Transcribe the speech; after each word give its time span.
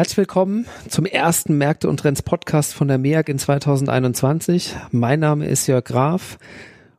Herzlich 0.00 0.16
willkommen 0.16 0.64
zum 0.88 1.04
ersten 1.04 1.58
Märkte 1.58 1.86
und 1.86 2.00
Trends 2.00 2.22
Podcast 2.22 2.72
von 2.72 2.88
der 2.88 2.96
MEAG 2.96 3.28
in 3.28 3.38
2021. 3.38 4.74
Mein 4.92 5.20
Name 5.20 5.44
ist 5.44 5.66
Jörg 5.66 5.84
Graf 5.84 6.38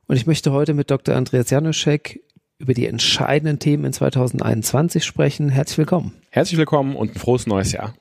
und 0.06 0.14
ich 0.14 0.28
möchte 0.28 0.52
heute 0.52 0.72
mit 0.72 0.88
Dr. 0.88 1.16
Andreas 1.16 1.50
Januszek 1.50 2.22
über 2.58 2.74
die 2.74 2.86
entscheidenden 2.86 3.58
Themen 3.58 3.86
in 3.86 3.92
2021 3.92 5.04
sprechen. 5.04 5.48
Herzlich 5.48 5.78
willkommen. 5.78 6.12
Herzlich 6.30 6.58
willkommen 6.58 6.94
und 6.94 7.16
ein 7.16 7.18
frohes 7.18 7.48
neues 7.48 7.72
Jahr. 7.72 7.92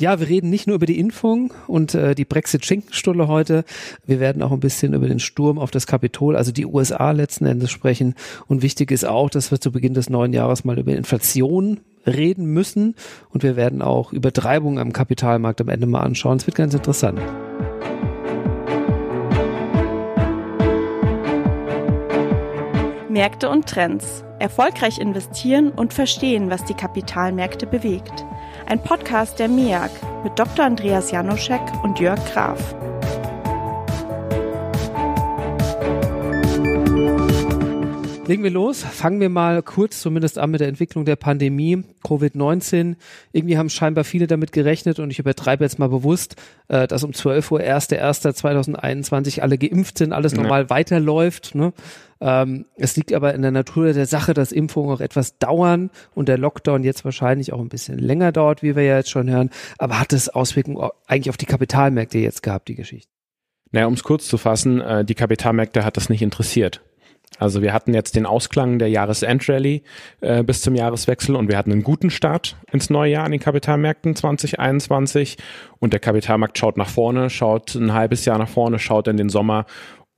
Ja, 0.00 0.18
wir 0.18 0.30
reden 0.30 0.48
nicht 0.48 0.66
nur 0.66 0.76
über 0.76 0.86
die 0.86 0.98
Impfung 0.98 1.52
und 1.66 1.94
äh, 1.94 2.14
die 2.14 2.24
Brexit-Schinkenstulle 2.24 3.28
heute. 3.28 3.64
Wir 4.06 4.18
werden 4.18 4.42
auch 4.42 4.50
ein 4.50 4.58
bisschen 4.58 4.94
über 4.94 5.06
den 5.06 5.18
Sturm 5.18 5.58
auf 5.58 5.70
das 5.70 5.86
Kapitol, 5.86 6.36
also 6.36 6.52
die 6.52 6.64
USA 6.64 7.10
letzten 7.10 7.44
Endes 7.44 7.70
sprechen. 7.70 8.14
Und 8.46 8.62
wichtig 8.62 8.92
ist 8.92 9.04
auch, 9.04 9.28
dass 9.28 9.50
wir 9.50 9.60
zu 9.60 9.70
Beginn 9.70 9.92
des 9.92 10.08
neuen 10.08 10.32
Jahres 10.32 10.64
mal 10.64 10.78
über 10.78 10.92
Inflation 10.96 11.80
reden 12.06 12.46
müssen. 12.46 12.94
Und 13.28 13.42
wir 13.42 13.56
werden 13.56 13.82
auch 13.82 14.14
Übertreibungen 14.14 14.78
am 14.78 14.94
Kapitalmarkt 14.94 15.60
am 15.60 15.68
Ende 15.68 15.86
mal 15.86 16.00
anschauen. 16.00 16.38
Es 16.38 16.46
wird 16.46 16.56
ganz 16.56 16.72
interessant. 16.72 17.20
Märkte 23.10 23.50
und 23.50 23.66
Trends. 23.66 24.24
Erfolgreich 24.38 24.98
investieren 24.98 25.70
und 25.70 25.92
verstehen, 25.92 26.48
was 26.48 26.64
die 26.64 26.72
Kapitalmärkte 26.72 27.66
bewegt. 27.66 28.24
Ein 28.70 28.80
Podcast 28.80 29.40
der 29.40 29.48
MEAG 29.48 29.90
mit 30.22 30.38
Dr. 30.38 30.64
Andreas 30.64 31.10
Janoschek 31.10 31.60
und 31.82 31.98
Jörg 31.98 32.24
Graf. 32.32 32.76
Legen 38.30 38.44
wir 38.44 38.52
los. 38.52 38.84
Fangen 38.84 39.18
wir 39.18 39.28
mal 39.28 39.60
kurz 39.60 40.00
zumindest 40.00 40.38
an 40.38 40.52
mit 40.52 40.60
der 40.60 40.68
Entwicklung 40.68 41.04
der 41.04 41.16
Pandemie. 41.16 41.82
Covid-19. 42.04 42.94
Irgendwie 43.32 43.58
haben 43.58 43.68
scheinbar 43.68 44.04
viele 44.04 44.28
damit 44.28 44.52
gerechnet 44.52 45.00
und 45.00 45.10
ich 45.10 45.18
übertreibe 45.18 45.64
jetzt 45.64 45.80
mal 45.80 45.88
bewusst, 45.88 46.36
äh, 46.68 46.86
dass 46.86 47.02
um 47.02 47.12
12 47.12 47.50
Uhr 47.50 47.58
1.1.2021 47.58 49.40
alle 49.40 49.58
geimpft 49.58 49.98
sind, 49.98 50.12
alles 50.12 50.36
normal 50.36 50.62
ja. 50.62 50.70
weiterläuft. 50.70 51.56
Ne? 51.56 51.72
Ähm, 52.20 52.66
es 52.76 52.94
liegt 52.94 53.12
aber 53.12 53.34
in 53.34 53.42
der 53.42 53.50
Natur 53.50 53.92
der 53.92 54.06
Sache, 54.06 54.32
dass 54.32 54.52
Impfungen 54.52 54.94
auch 54.94 55.00
etwas 55.00 55.38
dauern 55.38 55.90
und 56.14 56.28
der 56.28 56.38
Lockdown 56.38 56.84
jetzt 56.84 57.04
wahrscheinlich 57.04 57.52
auch 57.52 57.58
ein 57.60 57.68
bisschen 57.68 57.98
länger 57.98 58.30
dauert, 58.30 58.62
wie 58.62 58.76
wir 58.76 58.84
ja 58.84 58.98
jetzt 58.98 59.10
schon 59.10 59.28
hören. 59.28 59.50
Aber 59.76 59.98
hat 59.98 60.12
es 60.12 60.28
Auswirkungen 60.28 60.88
eigentlich 61.08 61.30
auf 61.30 61.36
die 61.36 61.46
Kapitalmärkte 61.46 62.18
jetzt 62.18 62.44
gehabt, 62.44 62.68
die 62.68 62.76
Geschichte? 62.76 63.10
Naja, 63.72 63.88
um 63.88 63.94
es 63.94 64.04
kurz 64.04 64.28
zu 64.28 64.38
fassen, 64.38 64.80
äh, 64.80 65.04
die 65.04 65.16
Kapitalmärkte 65.16 65.84
hat 65.84 65.96
das 65.96 66.08
nicht 66.08 66.22
interessiert. 66.22 66.80
Also 67.38 67.62
wir 67.62 67.72
hatten 67.72 67.94
jetzt 67.94 68.16
den 68.16 68.26
Ausklang 68.26 68.78
der 68.78 68.88
Jahresendrallye 68.88 69.82
äh, 70.20 70.42
bis 70.42 70.60
zum 70.60 70.74
Jahreswechsel 70.74 71.36
und 71.36 71.48
wir 71.48 71.56
hatten 71.56 71.72
einen 71.72 71.82
guten 71.82 72.10
Start 72.10 72.56
ins 72.70 72.90
neue 72.90 73.12
Jahr 73.12 73.24
an 73.24 73.30
den 73.30 73.40
Kapitalmärkten 73.40 74.14
2021 74.14 75.38
und 75.78 75.92
der 75.92 76.00
Kapitalmarkt 76.00 76.58
schaut 76.58 76.76
nach 76.76 76.88
vorne, 76.88 77.30
schaut 77.30 77.74
ein 77.74 77.94
halbes 77.94 78.24
Jahr 78.24 78.38
nach 78.38 78.48
vorne, 78.48 78.78
schaut 78.78 79.08
in 79.08 79.16
den 79.16 79.30
Sommer 79.30 79.64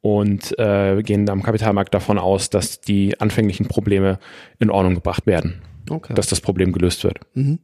und 0.00 0.58
äh, 0.58 1.00
gehen 1.02 1.28
am 1.30 1.42
Kapitalmarkt 1.42 1.94
davon 1.94 2.18
aus, 2.18 2.50
dass 2.50 2.80
die 2.80 3.20
anfänglichen 3.20 3.68
Probleme 3.68 4.18
in 4.58 4.70
Ordnung 4.70 4.94
gebracht 4.96 5.26
werden, 5.26 5.62
okay. 5.88 6.14
dass 6.14 6.26
das 6.26 6.40
Problem 6.40 6.72
gelöst 6.72 7.04
wird. 7.04 7.20
Mhm. 7.34 7.60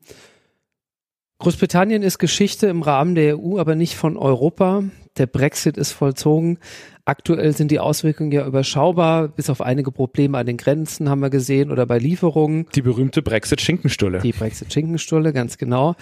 Großbritannien 1.41 2.03
ist 2.03 2.19
Geschichte 2.19 2.67
im 2.67 2.83
Rahmen 2.83 3.14
der 3.14 3.39
EU, 3.39 3.58
aber 3.58 3.77
nicht 3.77 3.94
von 3.94 4.17
Europa. 4.17 4.83
Der 5.19 5.27
Brexit 5.27 5.77
ist 5.77 5.92
vollzogen. 5.92 6.58
Aktuell 7.05 7.56
sind 7.56 7.70
die 7.70 7.78
Auswirkungen 7.78 8.33
ja 8.33 8.44
überschaubar, 8.44 9.28
bis 9.28 9.48
auf 9.48 9.61
einige 9.61 9.92
Probleme 9.92 10.36
an 10.36 10.47
den 10.47 10.56
Grenzen 10.56 11.09
haben 11.09 11.20
wir 11.20 11.31
gesehen 11.31 11.70
oder 11.70 11.86
bei 11.86 11.98
Lieferungen. 11.98 12.66
Die 12.75 12.83
berühmte 12.83 13.22
Brexit-Schinkenstulle. 13.22 14.19
Die 14.19 14.33
Brexit-Schinkenstulle, 14.33 15.33
ganz 15.33 15.59
genau. 15.59 15.94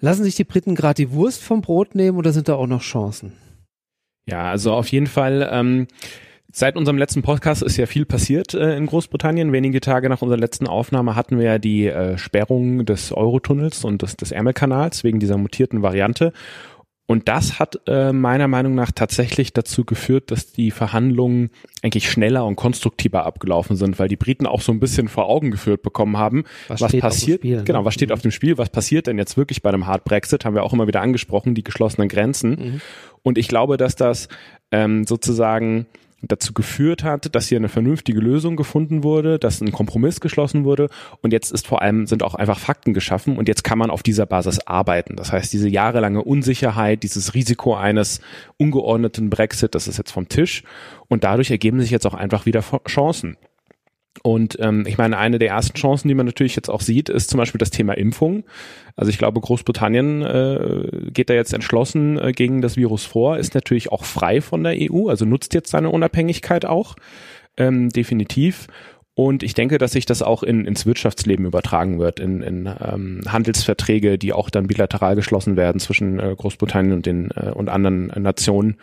Lassen 0.00 0.24
sich 0.24 0.36
die 0.36 0.44
Briten 0.44 0.74
gerade 0.74 0.94
die 0.94 1.12
Wurst 1.12 1.42
vom 1.42 1.60
Brot 1.60 1.94
nehmen 1.94 2.16
oder 2.16 2.32
sind 2.32 2.48
da 2.48 2.54
auch 2.54 2.66
noch 2.66 2.82
Chancen? 2.82 3.34
Ja, 4.26 4.50
also 4.50 4.72
auf 4.72 4.88
jeden 4.88 5.06
Fall. 5.06 5.48
Ähm, 5.52 5.86
Seit 6.54 6.76
unserem 6.76 6.98
letzten 6.98 7.22
Podcast 7.22 7.62
ist 7.62 7.78
ja 7.78 7.86
viel 7.86 8.04
passiert 8.04 8.52
äh, 8.52 8.76
in 8.76 8.84
Großbritannien. 8.84 9.52
Wenige 9.52 9.80
Tage 9.80 10.10
nach 10.10 10.20
unserer 10.20 10.38
letzten 10.38 10.66
Aufnahme 10.66 11.16
hatten 11.16 11.38
wir 11.38 11.46
ja 11.46 11.58
die 11.58 11.86
äh, 11.86 12.18
Sperrung 12.18 12.84
des 12.84 13.10
Eurotunnels 13.10 13.84
und 13.84 14.02
des, 14.02 14.18
des 14.18 14.32
Ärmelkanals 14.32 15.02
wegen 15.02 15.18
dieser 15.18 15.38
mutierten 15.38 15.80
Variante. 15.80 16.34
Und 17.06 17.26
das 17.26 17.58
hat 17.58 17.80
äh, 17.86 18.12
meiner 18.12 18.48
Meinung 18.48 18.74
nach 18.74 18.92
tatsächlich 18.92 19.54
dazu 19.54 19.86
geführt, 19.86 20.30
dass 20.30 20.52
die 20.52 20.70
Verhandlungen 20.70 21.50
eigentlich 21.82 22.10
schneller 22.10 22.44
und 22.44 22.56
konstruktiver 22.56 23.24
abgelaufen 23.24 23.76
sind, 23.76 23.98
weil 23.98 24.08
die 24.08 24.16
Briten 24.16 24.46
auch 24.46 24.60
so 24.60 24.72
ein 24.72 24.80
bisschen 24.80 25.08
vor 25.08 25.30
Augen 25.30 25.50
geführt 25.50 25.82
bekommen 25.82 26.18
haben, 26.18 26.44
was, 26.68 26.82
was 26.82 26.94
passiert. 26.96 27.40
Spiel, 27.40 27.56
ne? 27.56 27.64
Genau, 27.64 27.86
was 27.86 27.94
steht 27.94 28.10
mhm. 28.10 28.14
auf 28.14 28.20
dem 28.20 28.30
Spiel? 28.30 28.58
Was 28.58 28.68
passiert 28.68 29.06
denn 29.06 29.16
jetzt 29.16 29.38
wirklich 29.38 29.62
bei 29.62 29.70
einem 29.70 29.86
Hard 29.86 30.04
Brexit? 30.04 30.44
Haben 30.44 30.54
wir 30.54 30.64
auch 30.64 30.74
immer 30.74 30.86
wieder 30.86 31.00
angesprochen, 31.00 31.54
die 31.54 31.64
geschlossenen 31.64 32.08
Grenzen. 32.08 32.50
Mhm. 32.50 32.80
Und 33.22 33.38
ich 33.38 33.48
glaube, 33.48 33.78
dass 33.78 33.96
das 33.96 34.28
ähm, 34.70 35.04
sozusagen 35.04 35.86
dazu 36.22 36.52
geführt 36.52 37.04
hat, 37.04 37.34
dass 37.34 37.48
hier 37.48 37.58
eine 37.58 37.68
vernünftige 37.68 38.20
Lösung 38.20 38.56
gefunden 38.56 39.02
wurde, 39.02 39.38
dass 39.38 39.60
ein 39.60 39.72
Kompromiss 39.72 40.20
geschlossen 40.20 40.64
wurde 40.64 40.88
und 41.20 41.32
jetzt 41.32 41.50
ist 41.50 41.66
vor 41.66 41.82
allem 41.82 42.06
sind 42.06 42.22
auch 42.22 42.34
einfach 42.34 42.58
Fakten 42.58 42.94
geschaffen 42.94 43.36
und 43.36 43.48
jetzt 43.48 43.64
kann 43.64 43.78
man 43.78 43.90
auf 43.90 44.02
dieser 44.02 44.26
Basis 44.26 44.60
arbeiten. 44.60 45.16
Das 45.16 45.32
heißt, 45.32 45.52
diese 45.52 45.68
jahrelange 45.68 46.22
Unsicherheit, 46.22 47.02
dieses 47.02 47.34
Risiko 47.34 47.74
eines 47.74 48.20
ungeordneten 48.56 49.30
Brexit, 49.30 49.74
das 49.74 49.88
ist 49.88 49.98
jetzt 49.98 50.12
vom 50.12 50.28
Tisch 50.28 50.62
und 51.08 51.24
dadurch 51.24 51.50
ergeben 51.50 51.80
sich 51.80 51.90
jetzt 51.90 52.06
auch 52.06 52.14
einfach 52.14 52.46
wieder 52.46 52.62
Chancen. 52.86 53.36
Und 54.22 54.58
ähm, 54.60 54.84
ich 54.86 54.98
meine, 54.98 55.16
eine 55.16 55.38
der 55.38 55.48
ersten 55.48 55.76
Chancen, 55.76 56.08
die 56.08 56.14
man 56.14 56.26
natürlich 56.26 56.54
jetzt 56.54 56.68
auch 56.68 56.82
sieht, 56.82 57.08
ist 57.08 57.30
zum 57.30 57.38
Beispiel 57.38 57.58
das 57.58 57.70
Thema 57.70 57.94
Impfung. 57.94 58.44
Also 58.94 59.10
ich 59.10 59.18
glaube, 59.18 59.40
Großbritannien 59.40 60.22
äh, 60.22 61.10
geht 61.10 61.30
da 61.30 61.34
jetzt 61.34 61.54
entschlossen 61.54 62.18
äh, 62.18 62.32
gegen 62.32 62.60
das 62.60 62.76
Virus 62.76 63.04
vor, 63.04 63.38
ist 63.38 63.54
natürlich 63.54 63.90
auch 63.90 64.04
frei 64.04 64.40
von 64.40 64.62
der 64.62 64.74
EU, 64.76 65.08
also 65.08 65.24
nutzt 65.24 65.54
jetzt 65.54 65.70
seine 65.70 65.90
Unabhängigkeit 65.90 66.66
auch, 66.66 66.94
ähm, 67.56 67.88
definitiv. 67.88 68.66
Und 69.14 69.42
ich 69.42 69.54
denke, 69.54 69.76
dass 69.76 69.92
sich 69.92 70.06
das 70.06 70.22
auch 70.22 70.42
in, 70.42 70.64
ins 70.64 70.86
Wirtschaftsleben 70.86 71.44
übertragen 71.44 71.98
wird, 71.98 72.18
in, 72.18 72.42
in 72.42 72.66
ähm, 72.66 73.20
Handelsverträge, 73.28 74.18
die 74.18 74.32
auch 74.32 74.48
dann 74.48 74.68
bilateral 74.68 75.16
geschlossen 75.16 75.56
werden 75.56 75.80
zwischen 75.80 76.18
äh, 76.18 76.34
Großbritannien 76.36 76.94
und 76.94 77.06
den 77.06 77.30
äh, 77.30 77.50
und 77.50 77.68
anderen 77.68 78.06
Nationen. 78.06 78.76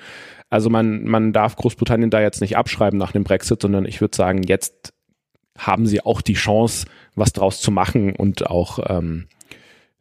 Also 0.52 0.70
man, 0.70 1.06
man 1.06 1.34
darf 1.34 1.56
Großbritannien 1.56 2.12
da 2.12 2.22
jetzt 2.22 2.42
nicht 2.42 2.58
abschreiben 2.58 3.00
nach 3.00 3.12
dem 3.12 3.24
Brexit, 3.24 3.62
sondern 3.62 3.86
ich 3.86 4.02
würde 4.02 4.16
sagen, 4.16 4.44
jetzt 4.44 4.94
haben 5.58 5.86
sie 5.86 6.02
auch 6.02 6.22
die 6.22 6.34
Chance, 6.34 6.86
was 7.16 7.34
draus 7.34 7.62
zu 7.62 7.72
machen 7.72 8.16
und 8.16 8.48
auch 8.48 8.80
ähm, 8.88 9.28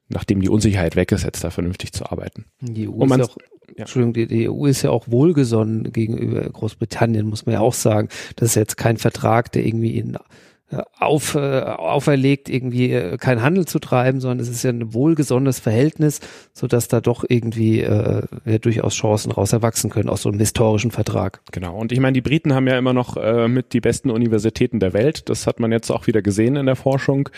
nachdem 0.09 0.41
die 0.41 0.49
Unsicherheit 0.49 0.97
weg 0.97 1.13
ist, 1.13 1.25
jetzt 1.25 1.45
da 1.45 1.51
vernünftig 1.51 1.93
zu 1.93 2.11
arbeiten. 2.11 2.47
Die 2.61 2.89
EU, 2.89 3.05
ist 3.05 3.11
ja 3.11 3.25
auch, 3.25 3.37
ja. 3.69 3.75
Entschuldigung, 3.77 4.15
die, 4.15 4.27
die 4.27 4.49
EU 4.49 4.67
ist 4.67 4.83
ja 4.83 4.91
auch 4.91 5.09
wohlgesonnen 5.09 5.93
gegenüber 5.93 6.49
Großbritannien, 6.49 7.27
muss 7.27 7.47
man 7.47 7.55
ja 7.55 7.61
auch 7.61 7.75
sagen. 7.75 8.09
Das 8.37 8.51
ist 8.51 8.55
jetzt 8.55 8.77
kein 8.77 8.97
Vertrag, 8.97 9.53
der 9.53 9.67
irgendwie 9.67 9.97
in 9.97 10.17
auf, 10.99 11.35
äh, 11.35 11.61
auferlegt, 11.63 12.49
irgendwie 12.49 12.93
äh, 12.93 13.17
keinen 13.17 13.43
Handel 13.43 13.65
zu 13.67 13.79
treiben, 13.79 14.21
sondern 14.21 14.41
es 14.41 14.49
ist 14.49 14.63
ja 14.63 14.71
ein 14.71 14.93
wohlgesonnenes 14.93 15.61
Verhältnis, 15.61 16.21
so 16.53 16.67
dass 16.67 16.89
da 16.89 17.01
doch 17.01 17.25
irgendwie 17.27 17.81
äh, 17.81 18.23
ja, 18.45 18.59
durchaus 18.59 18.95
Chancen 18.95 19.33
raus 19.33 19.53
erwachsen 19.53 19.89
können 19.89 20.11
aus 20.11 20.23
so 20.23 20.29
einem 20.29 20.39
historischen 20.39 20.91
Vertrag. 20.91 21.41
Genau. 21.53 21.77
Und 21.77 21.93
ich 21.93 22.01
meine, 22.01 22.13
die 22.13 22.21
Briten 22.21 22.55
haben 22.55 22.67
ja 22.67 22.77
immer 22.77 22.93
noch 22.93 23.17
äh, 23.17 23.49
mit 23.49 23.73
die 23.73 23.81
besten 23.81 24.11
Universitäten 24.11 24.79
der 24.79 24.93
Welt. 24.93 25.29
Das 25.31 25.47
hat 25.47 25.59
man 25.59 25.73
jetzt 25.73 25.91
auch 25.91 26.07
wieder 26.07 26.21
gesehen 26.21 26.57
in 26.57 26.67
der 26.67 26.77
Forschung. 26.77 27.31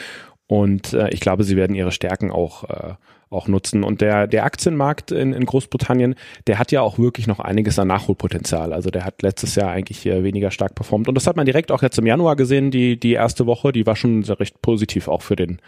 Und 0.46 0.92
äh, 0.94 1.10
ich 1.10 1.20
glaube, 1.20 1.44
sie 1.44 1.56
werden 1.56 1.76
ihre 1.76 1.92
Stärken 1.92 2.32
auch 2.32 2.64
äh, 2.64 2.94
auch 3.30 3.46
nutzen. 3.46 3.84
Und 3.84 4.00
der, 4.00 4.26
der 4.26 4.44
Aktienmarkt 4.44 5.12
in, 5.12 5.32
in 5.32 5.46
Großbritannien, 5.46 6.16
der 6.48 6.58
hat 6.58 6.72
ja 6.72 6.82
auch 6.82 6.98
wirklich 6.98 7.26
noch 7.26 7.38
einiges 7.38 7.78
an 7.78 7.88
Nachholpotenzial. 7.88 8.72
Also 8.72 8.90
der 8.90 9.04
hat 9.04 9.22
letztes 9.22 9.54
Jahr 9.54 9.70
eigentlich 9.70 9.98
hier 9.98 10.24
weniger 10.24 10.50
stark 10.50 10.74
performt. 10.74 11.08
Und 11.08 11.14
das 11.14 11.26
hat 11.26 11.36
man 11.36 11.46
direkt 11.46 11.70
auch 11.70 11.82
jetzt 11.82 11.98
im 11.98 12.06
Januar 12.06 12.36
gesehen, 12.36 12.70
die, 12.70 12.98
die 12.98 13.12
erste 13.12 13.46
Woche, 13.46 13.72
die 13.72 13.86
war 13.86 13.96
schon 13.96 14.24
sehr 14.24 14.40
recht 14.40 14.60
positiv 14.60 15.06
auch 15.08 15.22
für 15.22 15.36
den 15.36 15.60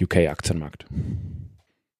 UK-Aktienmarkt. 0.00 0.86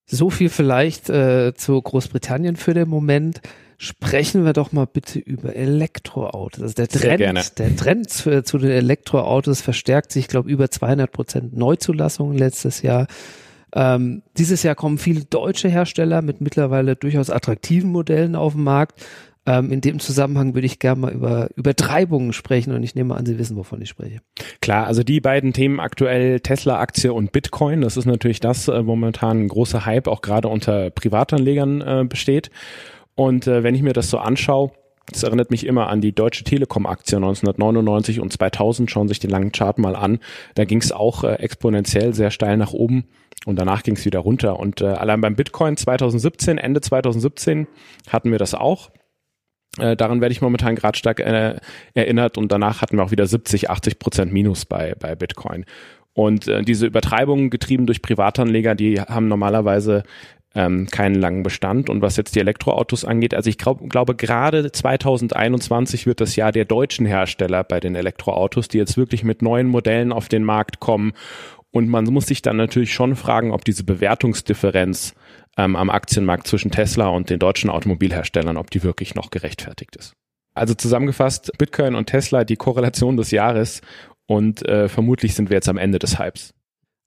So 0.07 0.31
viel 0.31 0.49
vielleicht 0.49 1.11
äh, 1.11 1.55
zu 1.55 1.81
Großbritannien 1.81 2.57
für 2.57 2.75
den 2.75 2.89
Moment. 2.89 3.41
Sprechen 3.77 4.45
wir 4.45 4.53
doch 4.53 4.73
mal 4.73 4.87
bitte 4.87 5.19
über 5.19 5.55
Elektroautos. 5.55 6.63
Also 6.63 6.75
der 6.75 6.89
Trend, 6.89 7.59
der 7.59 7.77
Trend 7.77 8.11
zu, 8.11 8.43
zu 8.43 8.59
den 8.59 8.71
Elektroautos 8.71 9.63
verstärkt 9.63 10.13
sich, 10.13 10.25
ich 10.25 10.29
glaube, 10.29 10.51
über 10.51 10.71
200 10.71 11.11
Prozent 11.11 11.57
Neuzulassungen 11.57 12.37
letztes 12.37 12.83
Jahr. 12.83 13.07
Ähm, 13.75 14.23
dieses 14.37 14.63
Jahr 14.63 14.75
kommen 14.75 14.99
viele 14.99 15.25
deutsche 15.25 15.69
Hersteller 15.69 16.23
mit 16.23 16.41
mittlerweile 16.41 16.97
durchaus 16.97 17.31
attraktiven 17.31 17.91
Modellen 17.91 18.35
auf 18.37 18.55
den 18.55 18.65
Markt. 18.65 19.05
Ähm, 19.47 19.73
in 19.73 19.81
dem 19.81 20.01
Zusammenhang 20.01 20.55
würde 20.55 20.67
ich 20.67 20.79
gerne 20.79 21.01
mal 21.01 21.13
über 21.13 21.49
Übertreibungen 21.57 22.33
sprechen 22.33 22.75
und 22.75 22.83
ich 22.83 22.95
nehme 22.95 23.17
an, 23.17 23.25
Sie 23.25 23.39
wissen, 23.39 23.57
wovon 23.57 23.81
ich 23.81 23.89
spreche. 23.89 24.21
Klar, 24.61 24.87
also 24.87 25.03
die 25.03 25.21
beiden 25.21 25.53
Themen 25.53 25.81
aktuell 25.81 26.41
Tesla-Aktie 26.41 27.13
und 27.13 27.33
Bitcoin, 27.33 27.81
das 27.81 27.97
ist 27.97 28.05
natürlich 28.05 28.41
das, 28.41 28.69
äh, 28.69 28.83
momentan 28.83 29.41
ein 29.41 29.49
großer 29.49 29.87
Hype 29.87 30.09
auch 30.09 30.21
gerade 30.21 30.49
unter 30.49 30.91
Privatanlegern 30.91 31.81
äh, 31.81 32.05
besteht. 32.07 32.51
Und 33.15 33.47
äh, 33.47 33.63
wenn 33.63 33.75
ich 33.75 33.83
mir 33.83 33.93
das 33.93 34.11
so 34.11 34.19
anschaue, 34.19 34.73
Das 35.07 35.23
erinnert 35.23 35.51
mich 35.51 35.67
immer 35.67 35.89
an 35.89 36.01
die 36.01 36.15
Deutsche 36.15 36.45
Telekom-Aktie 36.45 37.17
1999 37.17 38.21
und 38.21 38.33
2000. 38.33 38.91
Schauen 38.91 39.09
sich 39.09 39.19
den 39.19 39.31
langen 39.31 39.53
Chart 39.53 39.79
mal 39.79 39.97
an. 39.97 40.21
Da 40.55 40.65
ging 40.65 40.81
es 40.81 40.93
auch 40.93 41.25
äh, 41.25 41.35
exponentiell 41.35 42.15
sehr 42.15 42.31
steil 42.31 42.57
nach 42.57 42.73
oben 42.73 43.05
und 43.47 43.59
danach 43.59 43.83
ging 43.83 43.97
es 43.97 44.05
wieder 44.05 44.21
runter. 44.21 44.61
Und 44.61 44.81
äh, 44.81 44.87
allein 44.87 45.21
beim 45.21 45.35
Bitcoin 45.35 45.77
2017, 45.77 46.59
Ende 46.59 46.81
2017 46.81 47.67
hatten 48.09 48.31
wir 48.31 48.39
das 48.39 48.55
auch. 48.55 48.91
Äh, 49.79 49.97
daran 49.97 50.21
werde 50.21 50.33
ich 50.33 50.43
momentan 50.43 50.77
gerade 50.77 50.99
stark 50.99 51.21
äh, 51.21 51.57
erinnert 51.95 52.39
und 52.39 52.53
danach 52.53 52.83
hatten 52.83 52.97
wir 52.97 53.05
auch 53.05 53.13
wieder 53.13 53.27
70, 53.27 53.71
80 53.71 53.99
Prozent 53.99 54.33
Minus 54.33 54.65
bei, 54.65 54.95
bei 54.99 55.15
Bitcoin. 55.15 55.65
Und 56.13 56.49
äh, 56.49 56.63
diese 56.63 56.87
Übertreibungen 56.87 57.51
getrieben 57.51 57.87
durch 57.87 58.03
Privatanleger, 58.03 58.75
die 58.75 59.01
haben 59.01 59.29
normalerweise 59.29 60.03
ähm, 60.55 60.87
keinen 60.89 61.15
langen 61.15 61.43
Bestand. 61.43 61.89
Und 61.89 62.03
was 62.03 62.17
jetzt 62.17 62.35
die 62.35 62.41
Elektroautos 62.41 63.05
angeht, 63.05 63.35
also 63.35 63.49
ich 63.49 63.59
glaub, 63.59 63.89
glaube, 63.89 64.15
gerade 64.15 64.73
2021 64.73 66.07
wird 66.07 66.21
das 66.21 66.37
Jahr 66.37 66.53
der 66.53 66.65
deutschen 66.65 67.07
Hersteller 67.07 67.65
bei 67.65 67.81
den 67.81 67.95
Elektroautos, 67.95 68.69
die 68.69 68.79
jetzt 68.79 68.97
wirklich 68.97 69.25
mit 69.25 69.43
neuen 69.43 69.69
Modellen 69.69 70.13
auf 70.13 70.29
den 70.29 70.45
Markt 70.45 70.81
kommen. 70.81 71.13
Und 71.73 71.89
man 71.89 72.05
muss 72.05 72.27
sich 72.27 72.43
dann 72.43 72.57
natürlich 72.57 72.93
schon 72.93 73.15
fragen, 73.15 73.53
ob 73.53 73.65
diese 73.65 73.85
Bewertungsdifferenz 73.85 75.15
ähm, 75.57 75.77
am 75.77 75.91
Aktienmarkt 75.91 76.47
zwischen 76.47 76.71
Tesla 76.71 77.09
und 77.09 77.31
den 77.31 77.39
deutschen 77.39 77.71
Automobilherstellern, 77.71 78.57
ob 78.57 78.71
die 78.71 78.83
wirklich 78.83 79.15
noch 79.15 79.31
gerechtfertigt 79.31 79.95
ist. 79.97 80.15
Also 80.55 80.75
zusammengefasst, 80.75 81.53
Bitcoin 81.59 81.95
und 81.95 82.07
Tesla 82.07 82.45
die 82.45 82.57
Korrelation 82.57 83.17
des 83.17 83.31
Jahres 83.31 83.83
und 84.27 84.67
äh, 84.69 84.89
vermutlich 84.89 85.35
sind 85.35 85.49
wir 85.49 85.57
jetzt 85.57 85.69
am 85.69 85.79
Ende 85.79 86.01
des 86.01 86.19
Hypes. 86.19 86.55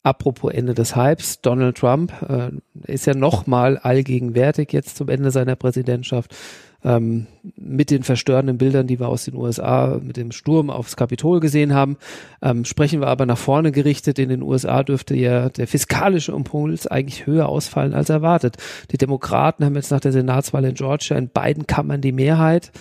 Apropos 0.03 0.51
Ende 0.51 0.73
des 0.73 0.97
Hypes, 0.97 1.39
Donald 1.39 1.77
Trump 1.77 2.11
äh, 2.27 2.51
ist 2.91 3.05
ja 3.05 3.15
nochmal 3.15 3.77
allgegenwärtig 3.77 4.73
jetzt 4.73 4.97
zum 4.97 5.07
Ende 5.07 5.31
seiner 5.31 5.55
Präsidentschaft 5.55 6.35
ähm, 6.83 7.27
mit 7.55 7.89
den 7.89 8.03
verstörenden 8.03 8.57
Bildern, 8.57 8.85
die 8.85 8.99
wir 8.99 9.07
aus 9.07 9.23
den 9.23 9.35
USA 9.35 9.99
mit 10.03 10.17
dem 10.17 10.31
Sturm 10.31 10.69
aufs 10.69 10.97
Kapitol 10.97 11.39
gesehen 11.39 11.73
haben. 11.73 11.95
Ähm, 12.41 12.65
sprechen 12.65 12.99
wir 12.99 13.07
aber 13.07 13.25
nach 13.25 13.37
vorne 13.37 13.71
gerichtet. 13.71 14.19
In 14.19 14.27
den 14.27 14.41
USA 14.41 14.83
dürfte 14.83 15.15
ja 15.15 15.47
der 15.47 15.67
fiskalische 15.67 16.33
Impuls 16.33 16.85
eigentlich 16.85 17.25
höher 17.25 17.47
ausfallen 17.47 17.93
als 17.93 18.09
erwartet. 18.09 18.57
Die 18.91 18.97
Demokraten 18.97 19.63
haben 19.63 19.75
jetzt 19.75 19.91
nach 19.91 20.01
der 20.01 20.11
Senatswahl 20.11 20.65
in 20.65 20.75
Georgia 20.75 21.17
in 21.17 21.29
beiden 21.29 21.65
Kammern 21.65 22.01
die 22.01 22.11
Mehrheit. 22.11 22.73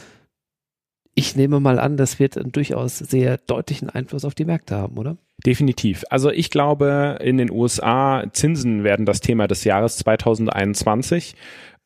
Ich 1.14 1.36
nehme 1.36 1.60
mal 1.60 1.78
an, 1.78 1.96
das 1.96 2.18
wird 2.18 2.36
einen 2.36 2.50
durchaus 2.52 2.98
sehr 2.98 3.36
deutlichen 3.36 3.90
Einfluss 3.90 4.24
auf 4.24 4.34
die 4.34 4.46
Märkte 4.46 4.76
haben, 4.76 4.96
oder? 4.96 5.18
Definitiv. 5.44 6.04
Also 6.08 6.30
ich 6.30 6.50
glaube, 6.50 7.18
in 7.20 7.36
den 7.36 7.50
USA 7.50 8.24
Zinsen 8.32 8.84
werden 8.84 9.06
das 9.06 9.20
Thema 9.20 9.48
des 9.48 9.64
Jahres 9.64 9.96
2021. 9.98 11.34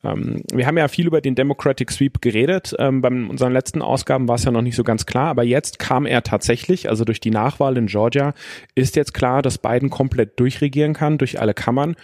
Ähm, 0.03 0.43
wir 0.51 0.67
haben 0.67 0.77
ja 0.77 0.87
viel 0.87 1.07
über 1.07 1.21
den 1.21 1.33
Democratic 1.33 1.91
Sweep 1.91 2.21
geredet. 2.21 2.75
Ähm, 2.77 3.01
bei 3.01 3.09
unseren 3.09 3.53
letzten 3.53 3.81
Ausgaben 3.81 4.27
war 4.27 4.35
es 4.35 4.43
ja 4.43 4.51
noch 4.51 4.61
nicht 4.61 4.75
so 4.75 4.83
ganz 4.83 5.05
klar, 5.05 5.29
aber 5.29 5.43
jetzt 5.43 5.79
kam 5.79 6.05
er 6.05 6.21
tatsächlich, 6.23 6.89
also 6.89 7.03
durch 7.03 7.19
die 7.19 7.31
Nachwahl 7.31 7.77
in 7.77 7.87
Georgia, 7.87 8.33
ist 8.75 8.95
jetzt 8.95 9.13
klar, 9.13 9.41
dass 9.41 9.57
Biden 9.57 9.89
komplett 9.89 10.39
durchregieren 10.39 10.93
kann, 10.93 11.17
durch 11.17 11.39
alle 11.41 11.55
Kammern. 11.55 11.95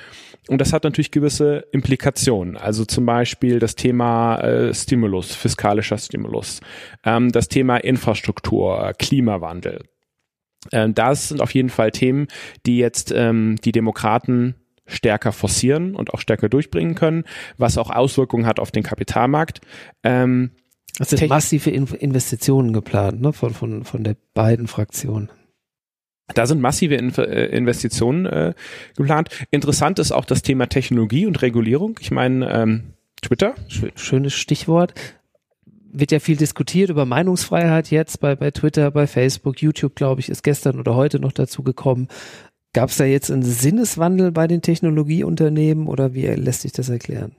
Und 0.48 0.60
das 0.60 0.74
hat 0.74 0.84
natürlich 0.84 1.12
gewisse 1.12 1.66
Implikationen. 1.72 2.58
Also 2.58 2.84
zum 2.84 3.06
Beispiel 3.06 3.60
das 3.60 3.76
Thema 3.76 4.40
äh, 4.40 4.74
Stimulus, 4.74 5.36
fiskalischer 5.36 5.98
Stimulus, 5.98 6.62
ähm, 7.06 7.32
das 7.32 7.48
Thema 7.48 7.78
Infrastruktur, 7.78 8.94
Klimawandel. 8.98 9.84
Ähm, 10.72 10.94
das 10.94 11.30
sind 11.30 11.42
auf 11.42 11.54
jeden 11.54 11.70
Fall 11.70 11.92
Themen, 11.92 12.28
die 12.66 12.78
jetzt 12.78 13.12
ähm, 13.16 13.58
die 13.64 13.72
Demokraten 13.72 14.56
stärker 14.86 15.32
forcieren 15.32 15.96
und 15.96 16.14
auch 16.14 16.20
stärker 16.20 16.50
durchbringen 16.50 16.96
können, 16.96 17.24
was 17.58 17.78
auch 17.78 17.90
Auswirkungen 17.90 18.46
hat 18.46 18.60
auf 18.60 18.72
den 18.72 18.84
Kapitalmarkt. 18.84 19.62
Ähm, 20.04 20.52
es 21.00 21.10
sind 21.10 21.28
massive 21.28 21.72
Investitionen 21.72 22.72
geplant 22.72 23.22
ne, 23.22 23.34
von, 23.34 23.54
von, 23.54 23.84
von 23.84 24.04
der 24.04 24.16
beiden 24.34 24.68
Fraktionen. 24.68 25.30
Da 26.36 26.46
sind 26.46 26.62
massive 26.62 26.96
äh, 26.96 27.46
Investitionen 27.56 28.26
äh, 28.26 28.54
geplant. 28.96 29.30
Interessant 29.52 30.00
ist 30.00 30.12
auch 30.12 30.26
das 30.26 30.42
Thema 30.42 30.68
Technologie 30.68 31.26
und 31.26 31.42
Regulierung. 31.42 31.98
Ich 32.00 32.12
meine, 32.12 32.50
ähm, 32.50 32.94
Twitter. 33.22 33.56
Schönes 33.96 34.34
Stichwort 34.34 34.94
wird 35.94 36.12
ja 36.12 36.20
viel 36.20 36.36
diskutiert 36.36 36.90
über 36.90 37.06
Meinungsfreiheit 37.06 37.92
jetzt 37.92 38.20
bei, 38.20 38.36
bei 38.36 38.52
Twitter, 38.52 38.92
bei 38.92 39.08
Facebook, 39.08 39.62
YouTube, 39.62 39.96
glaube 39.96 40.22
ich, 40.22 40.30
ist 40.30 40.44
gestern 40.44 40.80
oder 40.80 40.96
heute 40.96 41.20
noch 41.20 41.32
dazu 41.32 41.64
gekommen. 41.64 42.08
Gab 42.74 42.90
es 42.90 42.98
da 42.98 43.06
jetzt 43.06 43.32
einen 43.32 43.44
Sinneswandel 43.44 44.32
bei 44.32 44.48
den 44.48 44.62
Technologieunternehmen 44.62 45.88
oder 45.88 46.14
wie 46.14 46.26
lässt 46.26 46.62
sich 46.62 46.72
das 46.72 46.90
erklären? 46.90 47.34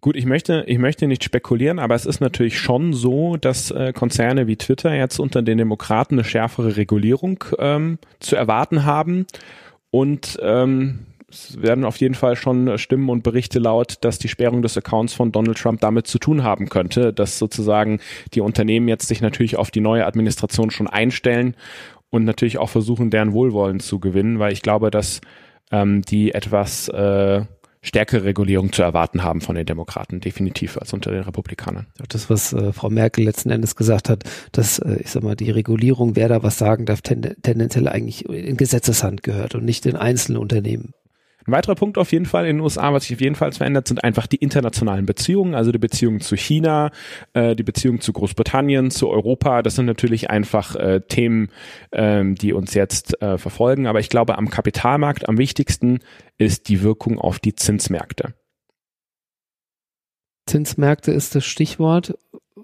Gut, 0.00 0.16
ich 0.16 0.24
möchte, 0.24 0.64
ich 0.66 0.78
möchte 0.78 1.06
nicht 1.06 1.24
spekulieren, 1.24 1.78
aber 1.78 1.94
es 1.94 2.06
ist 2.06 2.20
natürlich 2.20 2.58
schon 2.58 2.94
so, 2.94 3.36
dass 3.36 3.70
äh, 3.70 3.92
Konzerne 3.92 4.46
wie 4.46 4.56
Twitter 4.56 4.94
jetzt 4.94 5.18
unter 5.18 5.42
den 5.42 5.58
Demokraten 5.58 6.14
eine 6.14 6.24
schärfere 6.24 6.76
Regulierung 6.76 7.44
ähm, 7.58 7.98
zu 8.18 8.34
erwarten 8.34 8.86
haben. 8.86 9.26
Und 9.90 10.38
ähm, 10.40 11.00
es 11.30 11.60
werden 11.60 11.84
auf 11.84 11.96
jeden 11.98 12.14
Fall 12.14 12.36
schon 12.36 12.76
Stimmen 12.78 13.08
und 13.08 13.22
Berichte 13.22 13.58
laut, 13.58 13.98
dass 14.00 14.18
die 14.18 14.28
Sperrung 14.28 14.62
des 14.62 14.76
Accounts 14.76 15.14
von 15.14 15.32
Donald 15.32 15.58
Trump 15.58 15.80
damit 15.80 16.06
zu 16.06 16.18
tun 16.18 16.42
haben 16.42 16.68
könnte, 16.68 17.12
dass 17.12 17.38
sozusagen 17.38 18.00
die 18.34 18.40
Unternehmen 18.40 18.88
jetzt 18.88 19.08
sich 19.08 19.20
natürlich 19.20 19.56
auf 19.56 19.70
die 19.70 19.80
neue 19.80 20.06
Administration 20.06 20.70
schon 20.70 20.88
einstellen 20.88 21.54
und 22.10 22.24
natürlich 22.24 22.58
auch 22.58 22.68
versuchen, 22.68 23.10
deren 23.10 23.32
Wohlwollen 23.32 23.80
zu 23.80 24.00
gewinnen, 24.00 24.38
weil 24.38 24.52
ich 24.52 24.62
glaube, 24.62 24.90
dass 24.90 25.20
ähm, 25.70 26.02
die 26.02 26.34
etwas 26.34 26.88
äh, 26.88 27.44
stärkere 27.82 28.24
Regulierung 28.24 28.72
zu 28.72 28.82
erwarten 28.82 29.22
haben 29.22 29.40
von 29.40 29.54
den 29.54 29.64
Demokraten, 29.64 30.20
definitiv 30.20 30.76
als 30.76 30.92
unter 30.92 31.10
den 31.10 31.22
Republikanern. 31.22 31.86
Das, 32.08 32.28
was 32.28 32.52
äh, 32.52 32.72
Frau 32.72 32.90
Merkel 32.90 33.24
letzten 33.24 33.50
Endes 33.50 33.74
gesagt 33.74 34.08
hat, 34.08 34.24
dass, 34.52 34.78
äh, 34.80 34.98
ich 35.00 35.10
sag 35.10 35.22
mal, 35.22 35.36
die 35.36 35.50
Regulierung, 35.50 36.16
wer 36.16 36.28
da 36.28 36.42
was 36.42 36.58
sagen 36.58 36.84
darf, 36.84 37.00
ten 37.00 37.22
tendenziell 37.42 37.88
eigentlich 37.88 38.28
in 38.28 38.56
Gesetzeshand 38.56 39.22
gehört 39.22 39.54
und 39.54 39.64
nicht 39.64 39.86
in 39.86 39.96
einzelnen 39.96 40.38
Unternehmen. 40.38 40.92
Ein 41.50 41.56
weiterer 41.56 41.74
Punkt 41.74 41.98
auf 41.98 42.12
jeden 42.12 42.26
Fall 42.26 42.46
in 42.46 42.58
den 42.58 42.60
USA, 42.60 42.92
was 42.92 43.06
sich 43.06 43.16
auf 43.16 43.20
jeden 43.20 43.34
Fall 43.34 43.50
verändert, 43.50 43.88
sind 43.88 44.04
einfach 44.04 44.28
die 44.28 44.36
internationalen 44.36 45.04
Beziehungen, 45.04 45.56
also 45.56 45.72
die 45.72 45.78
Beziehungen 45.78 46.20
zu 46.20 46.36
China, 46.36 46.92
äh, 47.32 47.56
die 47.56 47.64
Beziehungen 47.64 48.00
zu 48.00 48.12
Großbritannien, 48.12 48.92
zu 48.92 49.08
Europa. 49.08 49.62
Das 49.62 49.74
sind 49.74 49.86
natürlich 49.86 50.30
einfach 50.30 50.76
äh, 50.76 51.00
Themen, 51.00 51.48
ähm, 51.90 52.36
die 52.36 52.52
uns 52.52 52.74
jetzt 52.74 53.20
äh, 53.20 53.36
verfolgen. 53.36 53.88
Aber 53.88 53.98
ich 53.98 54.10
glaube, 54.10 54.38
am 54.38 54.48
Kapitalmarkt 54.48 55.28
am 55.28 55.38
wichtigsten 55.38 55.98
ist 56.38 56.68
die 56.68 56.84
Wirkung 56.84 57.18
auf 57.18 57.40
die 57.40 57.56
Zinsmärkte. 57.56 58.32
Zinsmärkte 60.46 61.10
ist 61.10 61.34
das 61.34 61.44
Stichwort. 61.44 62.16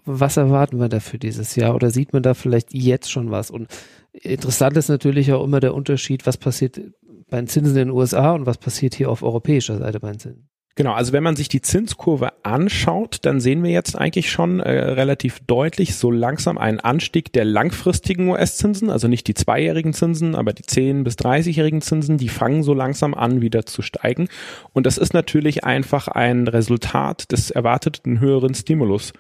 Was 0.04 0.36
erwarten 0.36 0.78
wir 0.78 0.88
da 0.88 1.00
für 1.00 1.18
dieses 1.18 1.56
Jahr? 1.56 1.74
Oder 1.74 1.90
sieht 1.90 2.12
man 2.12 2.22
da 2.22 2.34
vielleicht 2.34 2.72
jetzt 2.72 3.10
schon 3.10 3.32
was? 3.32 3.50
Und 3.50 3.66
interessant 4.12 4.76
ist 4.76 4.88
natürlich 4.88 5.32
auch 5.32 5.42
immer 5.42 5.58
der 5.58 5.74
Unterschied, 5.74 6.24
was 6.24 6.36
passiert 6.36 6.80
bei 7.28 7.38
den 7.38 7.48
Zinsen 7.48 7.76
in 7.76 7.88
den 7.88 7.90
USA 7.90 8.32
und 8.32 8.46
was 8.46 8.58
passiert 8.58 8.94
hier 8.94 9.10
auf 9.10 9.22
europäischer 9.22 9.78
Seite 9.78 10.00
bei 10.00 10.10
den 10.10 10.20
Zinsen? 10.20 10.48
Genau, 10.78 10.92
also 10.92 11.14
wenn 11.14 11.22
man 11.22 11.36
sich 11.36 11.48
die 11.48 11.62
Zinskurve 11.62 12.44
anschaut, 12.44 13.20
dann 13.22 13.40
sehen 13.40 13.64
wir 13.64 13.70
jetzt 13.70 13.96
eigentlich 13.96 14.30
schon 14.30 14.60
äh, 14.60 14.70
relativ 14.70 15.40
deutlich 15.46 15.94
so 15.96 16.10
langsam 16.10 16.58
einen 16.58 16.80
Anstieg 16.80 17.32
der 17.32 17.46
langfristigen 17.46 18.28
US-Zinsen, 18.28 18.90
also 18.90 19.08
nicht 19.08 19.26
die 19.26 19.32
zweijährigen 19.32 19.94
Zinsen, 19.94 20.34
aber 20.34 20.52
die 20.52 20.64
10 20.64 21.02
bis 21.02 21.14
30-jährigen 21.14 21.80
Zinsen, 21.80 22.18
die 22.18 22.28
fangen 22.28 22.62
so 22.62 22.74
langsam 22.74 23.14
an 23.14 23.40
wieder 23.40 23.64
zu 23.64 23.80
steigen. 23.80 24.28
Und 24.74 24.84
das 24.84 24.98
ist 24.98 25.14
natürlich 25.14 25.64
einfach 25.64 26.08
ein 26.08 26.46
Resultat 26.46 27.32
des 27.32 27.50
erwarteten 27.50 28.20
höheren 28.20 28.54
Stimulus 28.54 29.14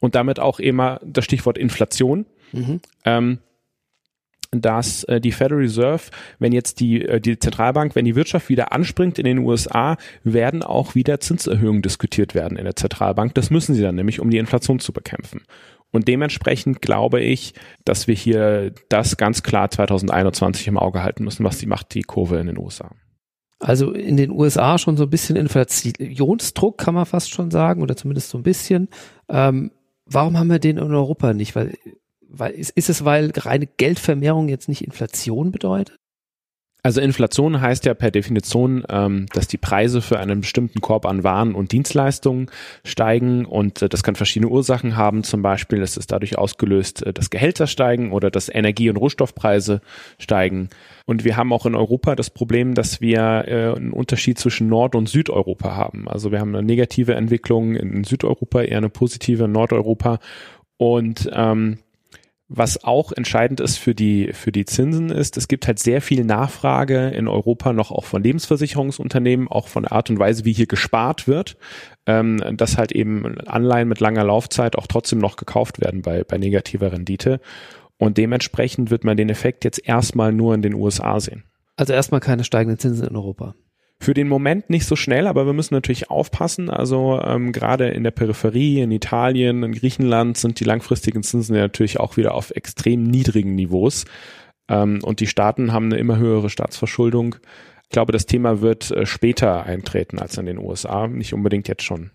und 0.00 0.14
damit 0.14 0.40
auch 0.40 0.60
immer 0.60 0.98
das 1.04 1.26
Stichwort 1.26 1.58
Inflation. 1.58 2.24
Mhm. 2.52 2.80
Ähm, 3.04 3.38
dass 4.52 5.04
äh, 5.04 5.20
die 5.20 5.32
Federal 5.32 5.62
Reserve, 5.62 6.02
wenn 6.38 6.52
jetzt 6.52 6.80
die, 6.80 7.02
äh, 7.02 7.20
die 7.20 7.38
Zentralbank, 7.38 7.96
wenn 7.96 8.04
die 8.04 8.14
Wirtschaft 8.14 8.48
wieder 8.48 8.72
anspringt 8.72 9.18
in 9.18 9.24
den 9.24 9.38
USA, 9.38 9.96
werden 10.24 10.62
auch 10.62 10.94
wieder 10.94 11.20
Zinserhöhungen 11.20 11.82
diskutiert 11.82 12.34
werden 12.34 12.58
in 12.58 12.64
der 12.64 12.76
Zentralbank. 12.76 13.34
Das 13.34 13.50
müssen 13.50 13.74
sie 13.74 13.82
dann 13.82 13.94
nämlich, 13.94 14.20
um 14.20 14.30
die 14.30 14.38
Inflation 14.38 14.78
zu 14.78 14.92
bekämpfen. 14.92 15.42
Und 15.90 16.08
dementsprechend 16.08 16.82
glaube 16.82 17.20
ich, 17.20 17.54
dass 17.84 18.06
wir 18.06 18.14
hier 18.14 18.72
das 18.88 19.16
ganz 19.16 19.42
klar 19.42 19.70
2021 19.70 20.68
im 20.68 20.78
Auge 20.78 21.02
halten 21.02 21.24
müssen, 21.24 21.44
was 21.44 21.58
die 21.58 21.66
macht, 21.66 21.94
die 21.94 22.02
Kurve 22.02 22.38
in 22.38 22.46
den 22.46 22.58
USA. 22.58 22.90
Also 23.58 23.92
in 23.92 24.16
den 24.16 24.30
USA 24.30 24.76
schon 24.76 24.96
so 24.96 25.04
ein 25.04 25.10
bisschen 25.10 25.36
Inflationsdruck, 25.36 26.78
kann 26.78 26.94
man 26.94 27.06
fast 27.06 27.30
schon 27.30 27.50
sagen, 27.50 27.82
oder 27.82 27.96
zumindest 27.96 28.30
so 28.30 28.38
ein 28.38 28.42
bisschen. 28.42 28.88
Ähm, 29.28 29.70
warum 30.06 30.38
haben 30.38 30.50
wir 30.50 30.58
den 30.58 30.78
in 30.78 30.92
Europa 30.92 31.32
nicht? 31.32 31.54
Weil 31.54 31.74
weil 32.32 32.52
ist, 32.52 32.70
ist 32.70 32.88
es, 32.88 33.04
weil 33.04 33.32
reine 33.36 33.66
Geldvermehrung 33.66 34.48
jetzt 34.48 34.68
nicht 34.68 34.82
Inflation 34.82 35.52
bedeutet? 35.52 35.96
Also 36.84 37.00
Inflation 37.00 37.60
heißt 37.60 37.84
ja 37.84 37.94
per 37.94 38.10
Definition, 38.10 38.84
ähm, 38.88 39.26
dass 39.32 39.46
die 39.46 39.56
Preise 39.56 40.02
für 40.02 40.18
einen 40.18 40.40
bestimmten 40.40 40.80
Korb 40.80 41.06
an 41.06 41.22
Waren 41.22 41.54
und 41.54 41.70
Dienstleistungen 41.70 42.50
steigen 42.84 43.44
und 43.44 43.82
äh, 43.82 43.88
das 43.88 44.02
kann 44.02 44.16
verschiedene 44.16 44.50
Ursachen 44.50 44.96
haben. 44.96 45.22
Zum 45.22 45.42
Beispiel 45.42 45.80
ist 45.80 45.96
es 45.96 46.08
dadurch 46.08 46.38
ausgelöst, 46.38 47.06
äh, 47.06 47.12
dass 47.12 47.30
Gehälter 47.30 47.68
steigen 47.68 48.10
oder 48.10 48.32
dass 48.32 48.48
Energie- 48.48 48.90
und 48.90 48.96
Rohstoffpreise 48.96 49.80
steigen. 50.18 50.70
Und 51.06 51.22
wir 51.22 51.36
haben 51.36 51.52
auch 51.52 51.66
in 51.66 51.76
Europa 51.76 52.16
das 52.16 52.30
Problem, 52.30 52.74
dass 52.74 53.00
wir 53.00 53.44
äh, 53.46 53.76
einen 53.76 53.92
Unterschied 53.92 54.40
zwischen 54.40 54.66
Nord- 54.66 54.96
und 54.96 55.08
Südeuropa 55.08 55.76
haben. 55.76 56.08
Also 56.08 56.32
wir 56.32 56.40
haben 56.40 56.52
eine 56.52 56.66
negative 56.66 57.14
Entwicklung 57.14 57.76
in 57.76 58.02
Südeuropa, 58.02 58.62
eher 58.62 58.78
eine 58.78 58.90
positive 58.90 59.44
in 59.44 59.52
Nordeuropa. 59.52 60.18
Und 60.78 61.30
ähm, 61.32 61.78
was 62.54 62.84
auch 62.84 63.12
entscheidend 63.12 63.60
ist 63.60 63.78
für 63.78 63.94
die, 63.94 64.32
für 64.32 64.52
die 64.52 64.64
Zinsen 64.64 65.10
ist, 65.10 65.36
es 65.36 65.48
gibt 65.48 65.66
halt 65.66 65.78
sehr 65.78 66.02
viel 66.02 66.24
Nachfrage 66.24 67.08
in 67.08 67.28
Europa 67.28 67.72
noch 67.72 67.90
auch 67.90 68.04
von 68.04 68.22
Lebensversicherungsunternehmen, 68.22 69.48
auch 69.48 69.68
von 69.68 69.84
der 69.84 69.92
Art 69.92 70.10
und 70.10 70.18
Weise, 70.18 70.44
wie 70.44 70.52
hier 70.52 70.66
gespart 70.66 71.26
wird, 71.26 71.56
ähm, 72.06 72.42
dass 72.56 72.76
halt 72.76 72.92
eben 72.92 73.38
Anleihen 73.46 73.88
mit 73.88 74.00
langer 74.00 74.24
Laufzeit 74.24 74.76
auch 74.76 74.86
trotzdem 74.86 75.18
noch 75.18 75.36
gekauft 75.36 75.80
werden 75.80 76.02
bei, 76.02 76.24
bei 76.24 76.36
negativer 76.38 76.92
Rendite. 76.92 77.40
Und 77.96 78.18
dementsprechend 78.18 78.90
wird 78.90 79.04
man 79.04 79.16
den 79.16 79.28
Effekt 79.28 79.64
jetzt 79.64 79.86
erstmal 79.86 80.32
nur 80.32 80.54
in 80.54 80.62
den 80.62 80.74
USA 80.74 81.20
sehen. 81.20 81.44
Also 81.76 81.92
erstmal 81.92 82.20
keine 82.20 82.44
steigenden 82.44 82.78
Zinsen 82.78 83.06
in 83.06 83.16
Europa. 83.16 83.54
Für 84.02 84.14
den 84.14 84.26
Moment 84.26 84.68
nicht 84.68 84.84
so 84.84 84.96
schnell, 84.96 85.28
aber 85.28 85.46
wir 85.46 85.52
müssen 85.52 85.74
natürlich 85.74 86.10
aufpassen. 86.10 86.68
Also 86.68 87.20
ähm, 87.22 87.52
gerade 87.52 87.86
in 87.90 88.02
der 88.02 88.10
Peripherie, 88.10 88.80
in 88.80 88.90
Italien, 88.90 89.62
in 89.62 89.70
Griechenland 89.70 90.36
sind 90.36 90.58
die 90.58 90.64
langfristigen 90.64 91.22
Zinsen 91.22 91.54
ja 91.54 91.62
natürlich 91.62 92.00
auch 92.00 92.16
wieder 92.16 92.34
auf 92.34 92.50
extrem 92.50 93.04
niedrigen 93.04 93.54
Niveaus. 93.54 94.04
Ähm, 94.68 94.98
und 95.04 95.20
die 95.20 95.28
Staaten 95.28 95.72
haben 95.72 95.84
eine 95.84 95.98
immer 95.98 96.16
höhere 96.16 96.50
Staatsverschuldung. 96.50 97.36
Ich 97.84 97.90
glaube, 97.90 98.10
das 98.10 98.26
Thema 98.26 98.60
wird 98.60 98.90
äh, 98.90 99.06
später 99.06 99.62
eintreten 99.62 100.18
als 100.18 100.36
in 100.36 100.46
den 100.46 100.58
USA, 100.58 101.06
nicht 101.06 101.32
unbedingt 101.32 101.68
jetzt 101.68 101.84
schon. 101.84 102.10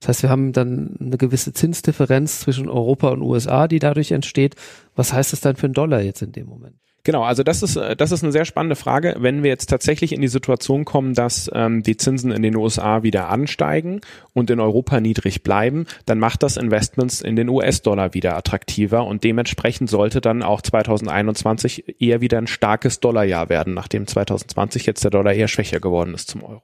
Das 0.00 0.08
heißt, 0.08 0.22
wir 0.22 0.30
haben 0.30 0.54
dann 0.54 0.96
eine 0.98 1.18
gewisse 1.18 1.52
Zinsdifferenz 1.52 2.40
zwischen 2.40 2.70
Europa 2.70 3.10
und 3.10 3.20
USA, 3.20 3.68
die 3.68 3.80
dadurch 3.80 4.12
entsteht. 4.12 4.56
Was 4.94 5.12
heißt 5.12 5.34
das 5.34 5.42
dann 5.42 5.56
für 5.56 5.66
einen 5.66 5.74
Dollar 5.74 6.00
jetzt 6.00 6.22
in 6.22 6.32
dem 6.32 6.46
Moment? 6.46 6.76
Genau, 7.04 7.24
also 7.24 7.42
das 7.42 7.64
ist, 7.64 7.76
äh, 7.76 7.96
das 7.96 8.12
ist 8.12 8.22
eine 8.22 8.32
sehr 8.32 8.44
spannende 8.44 8.76
Frage. 8.76 9.16
Wenn 9.18 9.42
wir 9.42 9.50
jetzt 9.50 9.68
tatsächlich 9.68 10.12
in 10.12 10.20
die 10.20 10.28
Situation 10.28 10.84
kommen, 10.84 11.14
dass 11.14 11.50
ähm, 11.52 11.82
die 11.82 11.96
Zinsen 11.96 12.30
in 12.30 12.42
den 12.42 12.54
USA 12.54 13.02
wieder 13.02 13.28
ansteigen 13.28 14.00
und 14.34 14.50
in 14.50 14.60
Europa 14.60 15.00
niedrig 15.00 15.42
bleiben, 15.42 15.86
dann 16.06 16.20
macht 16.20 16.44
das 16.44 16.56
Investments 16.56 17.20
in 17.20 17.34
den 17.34 17.48
US-Dollar 17.48 18.14
wieder 18.14 18.36
attraktiver 18.36 19.04
und 19.04 19.24
dementsprechend 19.24 19.90
sollte 19.90 20.20
dann 20.20 20.42
auch 20.42 20.62
2021 20.62 22.00
eher 22.00 22.20
wieder 22.20 22.38
ein 22.38 22.46
starkes 22.46 23.00
Dollarjahr 23.00 23.48
werden, 23.48 23.74
nachdem 23.74 24.06
2020 24.06 24.86
jetzt 24.86 25.02
der 25.02 25.10
Dollar 25.10 25.32
eher 25.32 25.48
schwächer 25.48 25.80
geworden 25.80 26.14
ist 26.14 26.30
zum 26.30 26.44
Euro. 26.44 26.62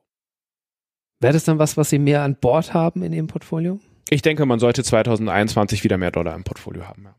Wäre 1.21 1.33
das 1.33 1.45
dann 1.45 1.59
was, 1.59 1.77
was 1.77 1.91
Sie 1.91 1.99
mehr 1.99 2.23
an 2.23 2.37
Bord 2.37 2.75
haben 2.75 3.03
in 3.03 3.13
Ihrem 3.13 3.27
Portfolio? 3.27 3.81
Ich 4.09 4.23
denke, 4.23 4.47
man 4.47 4.61
sollte 4.61 4.85
2021 4.85 5.83
wieder 5.83 5.99
mehr 5.99 6.13
Dollar 6.13 6.37
im 6.37 6.45
Portfolio 6.45 6.87
haben. 6.87 7.05
Ja. 7.07 7.17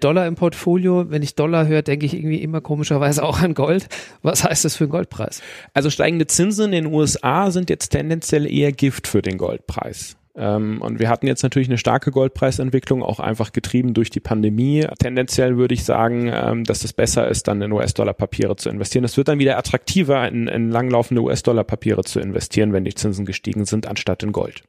Dollar 0.00 0.26
im 0.26 0.34
Portfolio. 0.34 1.10
Wenn 1.10 1.22
ich 1.22 1.34
Dollar 1.34 1.66
höre, 1.66 1.82
denke 1.82 2.06
ich 2.06 2.14
irgendwie 2.14 2.42
immer 2.42 2.60
komischerweise 2.60 3.22
auch 3.22 3.40
an 3.40 3.54
Gold. 3.54 3.88
Was 4.22 4.44
heißt 4.44 4.64
das 4.64 4.76
für 4.76 4.84
den 4.84 4.90
Goldpreis? 4.90 5.42
Also 5.72 5.90
steigende 5.90 6.26
Zinsen 6.26 6.72
in 6.72 6.84
den 6.84 6.92
USA 6.92 7.50
sind 7.50 7.70
jetzt 7.70 7.90
tendenziell 7.90 8.50
eher 8.50 8.72
Gift 8.72 9.06
für 9.06 9.22
den 9.22 9.38
Goldpreis. 9.38 10.16
Ähm, 10.36 10.82
und 10.82 10.98
wir 10.98 11.08
hatten 11.08 11.26
jetzt 11.26 11.42
natürlich 11.42 11.68
eine 11.68 11.78
starke 11.78 12.10
Goldpreisentwicklung, 12.10 13.02
auch 13.02 13.20
einfach 13.20 13.52
getrieben 13.52 13.94
durch 13.94 14.10
die 14.10 14.20
Pandemie. 14.20 14.84
Tendenziell 14.98 15.56
würde 15.56 15.74
ich 15.74 15.84
sagen, 15.84 16.30
ähm, 16.32 16.64
dass 16.64 16.84
es 16.84 16.92
besser 16.92 17.28
ist, 17.28 17.46
dann 17.46 17.62
in 17.62 17.72
US-Dollar-Papiere 17.72 18.56
zu 18.56 18.68
investieren. 18.68 19.04
Es 19.04 19.16
wird 19.16 19.28
dann 19.28 19.38
wieder 19.38 19.56
attraktiver, 19.56 20.26
in, 20.28 20.48
in 20.48 20.70
langlaufende 20.70 21.22
US-Dollar-Papiere 21.22 22.02
zu 22.02 22.20
investieren, 22.20 22.72
wenn 22.72 22.84
die 22.84 22.94
Zinsen 22.94 23.24
gestiegen 23.24 23.64
sind, 23.64 23.86
anstatt 23.86 24.22
in 24.22 24.32
Gold. 24.32 24.64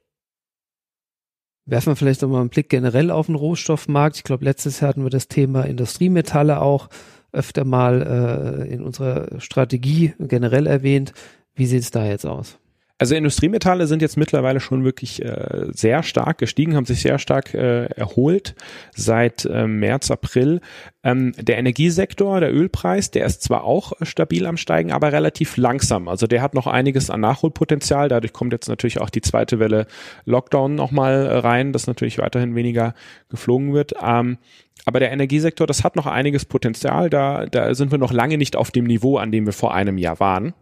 Werfen 1.66 1.90
wir 1.90 1.96
vielleicht 1.96 2.22
nochmal 2.22 2.40
einen 2.40 2.50
Blick 2.50 2.68
generell 2.68 3.10
auf 3.10 3.26
den 3.26 3.34
Rohstoffmarkt. 3.34 4.16
Ich 4.16 4.22
glaube, 4.22 4.44
letztes 4.44 4.80
Jahr 4.80 4.90
hatten 4.90 5.02
wir 5.02 5.10
das 5.10 5.26
Thema 5.26 5.62
Industriemetalle 5.62 6.62
auch 6.62 6.88
öfter 7.32 7.64
mal 7.64 8.66
äh, 8.68 8.72
in 8.72 8.82
unserer 8.82 9.40
Strategie 9.40 10.14
generell 10.20 10.68
erwähnt. 10.68 11.12
Wie 11.56 11.66
sieht 11.66 11.82
es 11.82 11.90
da 11.90 12.06
jetzt 12.06 12.24
aus? 12.24 12.58
Also 12.98 13.14
Industriemetalle 13.14 13.86
sind 13.86 14.00
jetzt 14.00 14.16
mittlerweile 14.16 14.58
schon 14.58 14.82
wirklich 14.82 15.22
äh, 15.22 15.66
sehr 15.68 16.02
stark 16.02 16.38
gestiegen, 16.38 16.76
haben 16.76 16.86
sich 16.86 17.02
sehr 17.02 17.18
stark 17.18 17.52
äh, 17.52 17.84
erholt 17.86 18.54
seit 18.94 19.44
äh, 19.44 19.66
März, 19.66 20.10
April. 20.10 20.62
Ähm, 21.04 21.34
der 21.38 21.58
Energiesektor, 21.58 22.40
der 22.40 22.54
Ölpreis, 22.54 23.10
der 23.10 23.26
ist 23.26 23.42
zwar 23.42 23.64
auch 23.64 23.92
stabil 24.00 24.46
am 24.46 24.56
Steigen, 24.56 24.92
aber 24.92 25.12
relativ 25.12 25.58
langsam. 25.58 26.08
Also 26.08 26.26
der 26.26 26.40
hat 26.40 26.54
noch 26.54 26.66
einiges 26.66 27.10
an 27.10 27.20
Nachholpotenzial. 27.20 28.08
Dadurch 28.08 28.32
kommt 28.32 28.54
jetzt 28.54 28.68
natürlich 28.68 28.98
auch 28.98 29.10
die 29.10 29.20
zweite 29.20 29.58
Welle 29.58 29.86
Lockdown 30.24 30.74
nochmal 30.74 31.26
rein, 31.26 31.74
dass 31.74 31.86
natürlich 31.86 32.16
weiterhin 32.16 32.54
weniger 32.54 32.94
geflogen 33.28 33.74
wird. 33.74 33.92
Ähm, 34.02 34.38
aber 34.86 35.00
der 35.00 35.12
Energiesektor, 35.12 35.66
das 35.66 35.84
hat 35.84 35.96
noch 35.96 36.06
einiges 36.06 36.46
Potenzial. 36.46 37.10
Da, 37.10 37.44
da 37.44 37.74
sind 37.74 37.90
wir 37.90 37.98
noch 37.98 38.12
lange 38.12 38.38
nicht 38.38 38.56
auf 38.56 38.70
dem 38.70 38.84
Niveau, 38.84 39.18
an 39.18 39.32
dem 39.32 39.44
wir 39.44 39.52
vor 39.52 39.74
einem 39.74 39.98
Jahr 39.98 40.18
waren. 40.18 40.54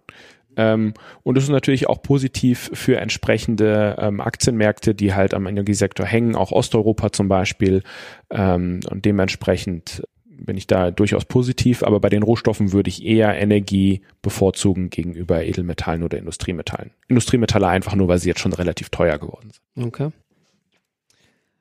Ähm, 0.56 0.94
und 1.22 1.36
das 1.36 1.44
ist 1.44 1.50
natürlich 1.50 1.88
auch 1.88 2.02
positiv 2.02 2.70
für 2.72 2.98
entsprechende 2.98 3.96
ähm, 3.98 4.20
Aktienmärkte, 4.20 4.94
die 4.94 5.14
halt 5.14 5.34
am 5.34 5.46
Energiesektor 5.46 6.06
hängen, 6.06 6.36
auch 6.36 6.52
Osteuropa 6.52 7.12
zum 7.12 7.28
Beispiel. 7.28 7.82
Ähm, 8.30 8.80
und 8.90 9.04
dementsprechend 9.04 10.02
bin 10.26 10.56
ich 10.56 10.66
da 10.66 10.90
durchaus 10.90 11.24
positiv, 11.24 11.82
aber 11.82 12.00
bei 12.00 12.08
den 12.08 12.22
Rohstoffen 12.22 12.72
würde 12.72 12.88
ich 12.88 13.04
eher 13.04 13.34
Energie 13.36 14.02
bevorzugen 14.22 14.90
gegenüber 14.90 15.44
Edelmetallen 15.44 16.02
oder 16.02 16.18
Industriemetallen. 16.18 16.90
Industriemetalle 17.08 17.68
einfach 17.68 17.94
nur, 17.94 18.08
weil 18.08 18.18
sie 18.18 18.28
jetzt 18.28 18.40
schon 18.40 18.52
relativ 18.52 18.90
teuer 18.90 19.18
geworden 19.18 19.50
sind. 19.52 19.86
Okay. 19.86 20.10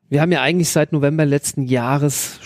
Wir 0.10 0.22
haben 0.22 0.32
ja 0.32 0.42
eigentlich 0.42 0.70
seit 0.70 0.92
November 0.92 1.26
letzten 1.26 1.64
Jahres 1.64 2.40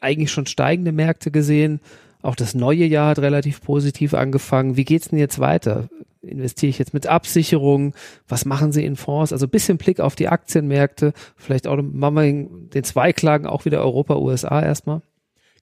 eigentlich 0.00 0.30
schon 0.30 0.46
steigende 0.46 0.92
Märkte 0.92 1.30
gesehen. 1.30 1.80
Auch 2.22 2.36
das 2.36 2.54
neue 2.54 2.84
Jahr 2.84 3.10
hat 3.10 3.18
relativ 3.18 3.60
positiv 3.62 4.14
angefangen. 4.14 4.76
Wie 4.76 4.84
geht's 4.84 5.08
denn 5.08 5.18
jetzt 5.18 5.40
weiter? 5.40 5.88
Investiere 6.22 6.70
ich 6.70 6.78
jetzt 6.78 6.94
mit 6.94 7.08
Absicherung? 7.08 7.94
Was 8.28 8.44
machen 8.44 8.72
Sie 8.72 8.84
in 8.84 8.94
Fonds? 8.94 9.32
Also 9.32 9.46
ein 9.46 9.50
bisschen 9.50 9.76
Blick 9.76 9.98
auf 9.98 10.14
die 10.14 10.28
Aktienmärkte. 10.28 11.12
Vielleicht 11.36 11.66
auch 11.66 11.76
machen 11.82 12.14
wir 12.14 12.70
den 12.70 12.84
Zweiklagen 12.84 13.46
auch 13.46 13.64
wieder 13.64 13.80
Europa, 13.80 14.16
USA 14.16 14.62
erstmal. 14.62 15.02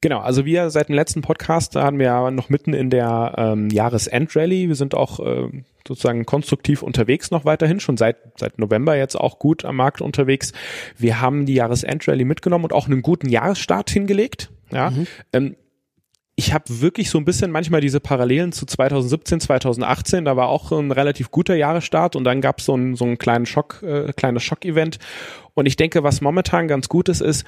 Genau, 0.02 0.20
also 0.20 0.46
wir 0.46 0.70
seit 0.70 0.88
dem 0.88 0.94
letzten 0.94 1.20
Podcast, 1.20 1.76
da 1.76 1.82
haben 1.82 1.98
wir 1.98 2.06
ja 2.06 2.30
noch 2.30 2.48
mitten 2.48 2.72
in 2.72 2.88
der 2.88 3.34
ähm, 3.36 3.68
Jahresendrallye. 3.68 4.68
Wir 4.68 4.74
sind 4.74 4.94
auch 4.94 5.20
äh, 5.20 5.48
sozusagen 5.86 6.24
konstruktiv 6.24 6.82
unterwegs 6.82 7.30
noch 7.30 7.44
weiterhin, 7.44 7.80
schon 7.80 7.98
seit, 7.98 8.16
seit 8.38 8.58
November 8.58 8.96
jetzt 8.96 9.14
auch 9.14 9.38
gut 9.38 9.66
am 9.66 9.76
Markt 9.76 10.00
unterwegs. 10.00 10.52
Wir 10.96 11.20
haben 11.20 11.44
die 11.44 11.54
Jahresendrallye 11.54 12.24
mitgenommen 12.24 12.64
und 12.64 12.72
auch 12.72 12.86
einen 12.86 13.02
guten 13.02 13.28
Jahresstart 13.28 13.90
hingelegt. 13.90 14.50
Ja, 14.72 14.90
mhm. 14.90 15.06
ähm, 15.34 15.56
ich 16.40 16.54
habe 16.54 16.80
wirklich 16.80 17.10
so 17.10 17.18
ein 17.18 17.26
bisschen 17.26 17.50
manchmal 17.50 17.82
diese 17.82 18.00
Parallelen 18.00 18.52
zu 18.52 18.64
2017, 18.64 19.40
2018. 19.40 20.24
Da 20.24 20.38
war 20.38 20.48
auch 20.48 20.72
ein 20.72 20.90
relativ 20.90 21.30
guter 21.30 21.54
Jahresstart 21.54 22.16
und 22.16 22.24
dann 22.24 22.40
gab 22.40 22.62
so 22.62 22.78
es 22.78 22.98
so 22.98 23.04
einen 23.04 23.18
kleinen 23.18 23.44
Schock, 23.44 23.82
äh, 23.82 24.14
kleines 24.14 24.42
Schockevent. 24.42 24.98
Und 25.52 25.66
ich 25.66 25.76
denke, 25.76 26.02
was 26.02 26.22
momentan 26.22 26.66
ganz 26.66 26.88
gut 26.88 27.10
ist, 27.10 27.20
ist, 27.20 27.44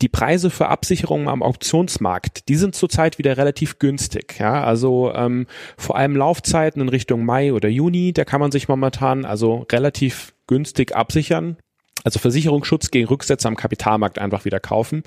die 0.00 0.08
Preise 0.08 0.48
für 0.48 0.68
Absicherungen 0.68 1.28
am 1.28 1.42
Auktionsmarkt, 1.42 2.48
die 2.48 2.56
sind 2.56 2.74
zurzeit 2.74 3.18
wieder 3.18 3.36
relativ 3.36 3.78
günstig. 3.78 4.36
Ja, 4.38 4.64
also 4.64 5.12
ähm, 5.14 5.46
vor 5.76 5.96
allem 5.96 6.16
Laufzeiten 6.16 6.80
in 6.80 6.88
Richtung 6.88 7.26
Mai 7.26 7.52
oder 7.52 7.68
Juni, 7.68 8.14
da 8.14 8.24
kann 8.24 8.40
man 8.40 8.52
sich 8.52 8.68
momentan 8.68 9.26
also 9.26 9.66
relativ 9.70 10.32
günstig 10.46 10.96
absichern. 10.96 11.58
Also 12.04 12.18
Versicherungsschutz 12.18 12.90
gegen 12.90 13.06
Rücksätze 13.06 13.48
am 13.48 13.56
Kapitalmarkt 13.56 14.18
einfach 14.18 14.46
wieder 14.46 14.60
kaufen. 14.60 15.02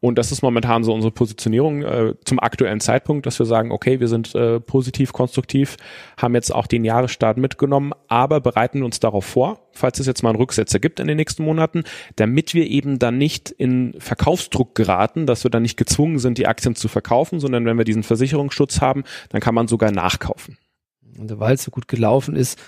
Und 0.00 0.16
das 0.16 0.32
ist 0.32 0.42
momentan 0.42 0.82
so 0.82 0.94
unsere 0.94 1.12
Positionierung 1.12 1.82
äh, 1.82 2.14
zum 2.24 2.40
aktuellen 2.40 2.80
Zeitpunkt, 2.80 3.26
dass 3.26 3.38
wir 3.38 3.44
sagen, 3.44 3.70
okay, 3.70 4.00
wir 4.00 4.08
sind 4.08 4.34
äh, 4.34 4.58
positiv, 4.58 5.12
konstruktiv, 5.12 5.76
haben 6.16 6.34
jetzt 6.34 6.54
auch 6.54 6.66
den 6.66 6.84
Jahresstart 6.84 7.36
mitgenommen, 7.36 7.92
aber 8.08 8.40
bereiten 8.40 8.82
uns 8.82 8.98
darauf 8.98 9.26
vor, 9.26 9.68
falls 9.72 10.00
es 10.00 10.06
jetzt 10.06 10.22
mal 10.22 10.30
einen 10.30 10.38
Rücksetzer 10.38 10.78
gibt 10.78 11.00
in 11.00 11.06
den 11.06 11.18
nächsten 11.18 11.44
Monaten, 11.44 11.84
damit 12.16 12.54
wir 12.54 12.66
eben 12.66 12.98
dann 12.98 13.18
nicht 13.18 13.50
in 13.50 13.94
Verkaufsdruck 13.98 14.74
geraten, 14.74 15.26
dass 15.26 15.44
wir 15.44 15.50
dann 15.50 15.62
nicht 15.62 15.76
gezwungen 15.76 16.18
sind, 16.18 16.38
die 16.38 16.46
Aktien 16.46 16.74
zu 16.74 16.88
verkaufen, 16.88 17.38
sondern 17.38 17.66
wenn 17.66 17.76
wir 17.76 17.84
diesen 17.84 18.02
Versicherungsschutz 18.02 18.80
haben, 18.80 19.04
dann 19.28 19.42
kann 19.42 19.54
man 19.54 19.68
sogar 19.68 19.92
nachkaufen. 19.92 20.56
Und 21.18 21.38
weil 21.38 21.54
es 21.54 21.64
so 21.64 21.70
gut 21.70 21.88
gelaufen 21.88 22.36
ist, 22.36 22.58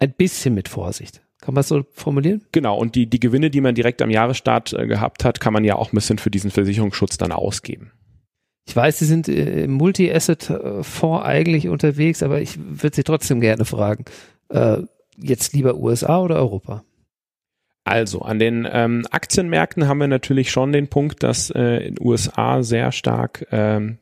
ein 0.00 0.12
bisschen 0.12 0.54
mit 0.54 0.68
Vorsicht. 0.68 1.22
Kann 1.48 1.54
man 1.54 1.62
es 1.62 1.68
so 1.68 1.82
formulieren? 1.94 2.44
Genau, 2.52 2.76
und 2.76 2.94
die, 2.94 3.06
die 3.06 3.20
Gewinne, 3.20 3.48
die 3.48 3.62
man 3.62 3.74
direkt 3.74 4.02
am 4.02 4.10
Jahresstart 4.10 4.74
äh, 4.74 4.86
gehabt 4.86 5.24
hat, 5.24 5.40
kann 5.40 5.54
man 5.54 5.64
ja 5.64 5.76
auch 5.76 5.90
ein 5.90 5.94
bisschen 5.94 6.18
für 6.18 6.30
diesen 6.30 6.50
Versicherungsschutz 6.50 7.16
dann 7.16 7.32
ausgeben. 7.32 7.90
Ich 8.66 8.76
weiß, 8.76 8.98
Sie 8.98 9.06
sind 9.06 9.28
äh, 9.28 9.64
im 9.64 9.72
Multi-Asset-Fonds 9.72 11.24
eigentlich 11.24 11.68
unterwegs, 11.68 12.22
aber 12.22 12.42
ich 12.42 12.58
würde 12.58 12.96
Sie 12.96 13.02
trotzdem 13.02 13.40
gerne 13.40 13.64
fragen, 13.64 14.04
äh, 14.50 14.82
jetzt 15.16 15.54
lieber 15.54 15.76
USA 15.76 16.20
oder 16.20 16.36
Europa? 16.36 16.84
Also, 17.84 18.20
an 18.20 18.38
den 18.38 18.68
ähm, 18.70 19.06
Aktienmärkten 19.10 19.88
haben 19.88 20.00
wir 20.00 20.06
natürlich 20.06 20.50
schon 20.50 20.72
den 20.72 20.88
Punkt, 20.88 21.22
dass 21.22 21.48
äh, 21.48 21.78
in 21.78 21.96
USA 21.98 22.62
sehr 22.62 22.92
stark 22.92 23.46
ähm, 23.52 23.96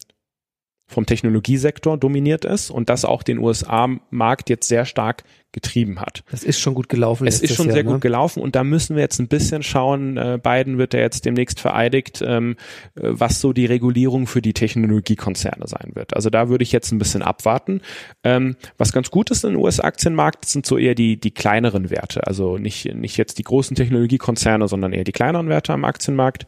vom 0.89 1.05
Technologiesektor 1.05 1.99
dominiert 1.99 2.45
ist 2.45 2.71
und 2.71 2.89
das 2.89 3.05
auch 3.05 3.23
den 3.23 3.39
USA-Markt 3.39 4.49
jetzt 4.49 4.69
sehr 4.69 4.85
stark 4.85 5.25
getrieben 5.51 6.01
hat. 6.01 6.23
Das 6.31 6.45
ist 6.45 6.61
schon 6.61 6.75
gut 6.75 6.89
gelaufen. 6.89 7.27
Es 7.27 7.41
ist 7.41 7.55
schon 7.55 7.67
Jahr, 7.67 7.75
sehr 7.75 7.85
ne? 7.85 7.93
gut 7.93 8.03
gelaufen 8.03 8.43
und 8.43 8.55
da 8.55 8.63
müssen 8.63 8.95
wir 8.95 9.03
jetzt 9.03 9.19
ein 9.19 9.27
bisschen 9.27 9.63
schauen. 9.63 10.17
Äh, 10.17 10.39
Biden 10.41 10.79
wird 10.79 10.95
ja 10.95 11.01
jetzt 11.01 11.25
demnächst 11.25 11.61
vereidigt, 11.61 12.23
ähm, 12.25 12.57
äh, 12.95 13.01
was 13.03 13.41
so 13.41 13.53
die 13.53 13.67
Regulierung 13.67 14.27
für 14.27 14.43
die 14.43 14.53
Technologiekonzerne 14.53 15.67
sein 15.67 15.93
wird. 15.95 16.15
Also 16.15 16.31
da 16.31 16.49
würde 16.49 16.63
ich 16.63 16.73
jetzt 16.73 16.93
ein 16.93 16.99
bisschen 16.99 17.23
abwarten. 17.23 17.81
Ähm, 18.23 18.57
was 18.77 18.93
ganz 18.93 19.11
gut 19.11 19.31
ist 19.31 19.45
im 19.45 19.57
US-Aktienmarkt 19.57 20.45
sind 20.45 20.67
so 20.67 20.77
eher 20.79 20.95
die 20.95 21.19
die 21.19 21.33
kleineren 21.33 21.91
Werte. 21.91 22.27
Also 22.27 22.59
nicht 22.59 22.95
nicht 22.95 23.17
jetzt 23.17 23.39
die 23.39 23.45
großen 23.45 23.75
Technologiekonzerne, 23.75 24.69
sondern 24.69 24.93
eher 24.93 25.05
die 25.05 25.13
kleineren 25.13 25.49
Werte 25.49 25.73
am 25.73 25.85
Aktienmarkt. 25.85 26.47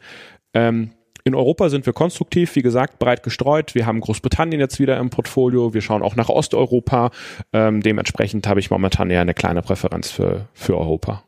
Ähm, 0.53 0.91
in 1.23 1.35
Europa 1.35 1.69
sind 1.69 1.85
wir 1.85 1.93
konstruktiv, 1.93 2.55
wie 2.55 2.61
gesagt, 2.61 2.99
breit 2.99 3.23
gestreut. 3.23 3.75
Wir 3.75 3.85
haben 3.85 3.99
Großbritannien 3.99 4.59
jetzt 4.59 4.79
wieder 4.79 4.97
im 4.97 5.09
Portfolio. 5.09 5.73
Wir 5.73 5.81
schauen 5.81 6.01
auch 6.01 6.15
nach 6.15 6.29
Osteuropa. 6.29 7.11
Ähm, 7.53 7.81
dementsprechend 7.81 8.47
habe 8.47 8.59
ich 8.59 8.71
momentan 8.71 9.09
eher 9.09 9.21
eine 9.21 9.33
kleine 9.33 9.61
Präferenz 9.61 10.11
für, 10.11 10.47
für 10.53 10.77
Europa. 10.77 11.23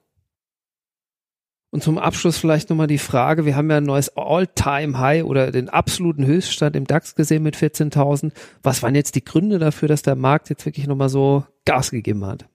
Und 1.73 1.81
zum 1.81 1.97
Abschluss 1.97 2.37
vielleicht 2.37 2.69
nochmal 2.69 2.87
die 2.87 2.97
Frage, 2.97 3.45
wir 3.45 3.55
haben 3.55 3.71
ja 3.71 3.77
ein 3.77 3.85
neues 3.85 4.15
All-Time-High 4.17 5.23
oder 5.23 5.51
den 5.51 5.69
absoluten 5.69 6.25
Höchststand 6.25 6.75
im 6.75 6.85
DAX 6.85 7.15
gesehen 7.15 7.43
mit 7.43 7.55
14.000. 7.55 8.33
Was 8.61 8.83
waren 8.83 8.93
jetzt 8.93 9.15
die 9.15 9.23
Gründe 9.23 9.57
dafür, 9.57 9.87
dass 9.87 10.01
der 10.01 10.15
Markt 10.15 10.49
jetzt 10.49 10.65
wirklich 10.65 10.87
nochmal 10.87 11.07
so 11.07 11.45
Gas 11.63 11.91
gegeben 11.91 12.25
hat? 12.25 12.50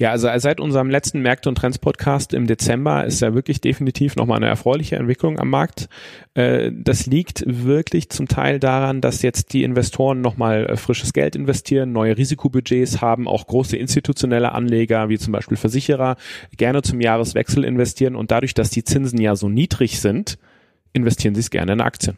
Ja, 0.00 0.12
also 0.12 0.30
seit 0.36 0.60
unserem 0.60 0.88
letzten 0.88 1.20
Märkte 1.20 1.50
und 1.50 1.56
Trends 1.56 1.78
Podcast 1.78 2.32
im 2.32 2.46
Dezember 2.46 3.04
ist 3.04 3.20
ja 3.20 3.34
wirklich 3.34 3.60
definitiv 3.60 4.16
nochmal 4.16 4.38
eine 4.38 4.46
erfreuliche 4.46 4.96
Entwicklung 4.96 5.38
am 5.38 5.50
Markt. 5.50 5.90
Äh, 6.32 6.72
das 6.72 7.04
liegt 7.04 7.44
wirklich 7.46 8.08
zum 8.08 8.26
Teil 8.26 8.58
daran, 8.58 9.02
dass 9.02 9.20
jetzt 9.20 9.52
die 9.52 9.62
Investoren 9.62 10.22
nochmal 10.22 10.64
äh, 10.64 10.76
frisches 10.78 11.12
Geld 11.12 11.36
investieren, 11.36 11.92
neue 11.92 12.16
Risikobudgets 12.16 13.02
haben, 13.02 13.28
auch 13.28 13.46
große 13.46 13.76
institutionelle 13.76 14.52
Anleger 14.52 15.10
wie 15.10 15.18
zum 15.18 15.34
Beispiel 15.34 15.58
Versicherer 15.58 16.16
gerne 16.56 16.80
zum 16.80 17.02
Jahreswechsel 17.02 17.62
investieren 17.62 18.16
und 18.16 18.30
dadurch, 18.30 18.54
dass 18.54 18.70
die 18.70 18.84
Zinsen 18.84 19.20
ja 19.20 19.36
so 19.36 19.50
niedrig 19.50 20.00
sind, 20.00 20.38
investieren 20.94 21.34
sie 21.34 21.42
es 21.42 21.50
gerne 21.50 21.74
in 21.74 21.82
Aktien. 21.82 22.16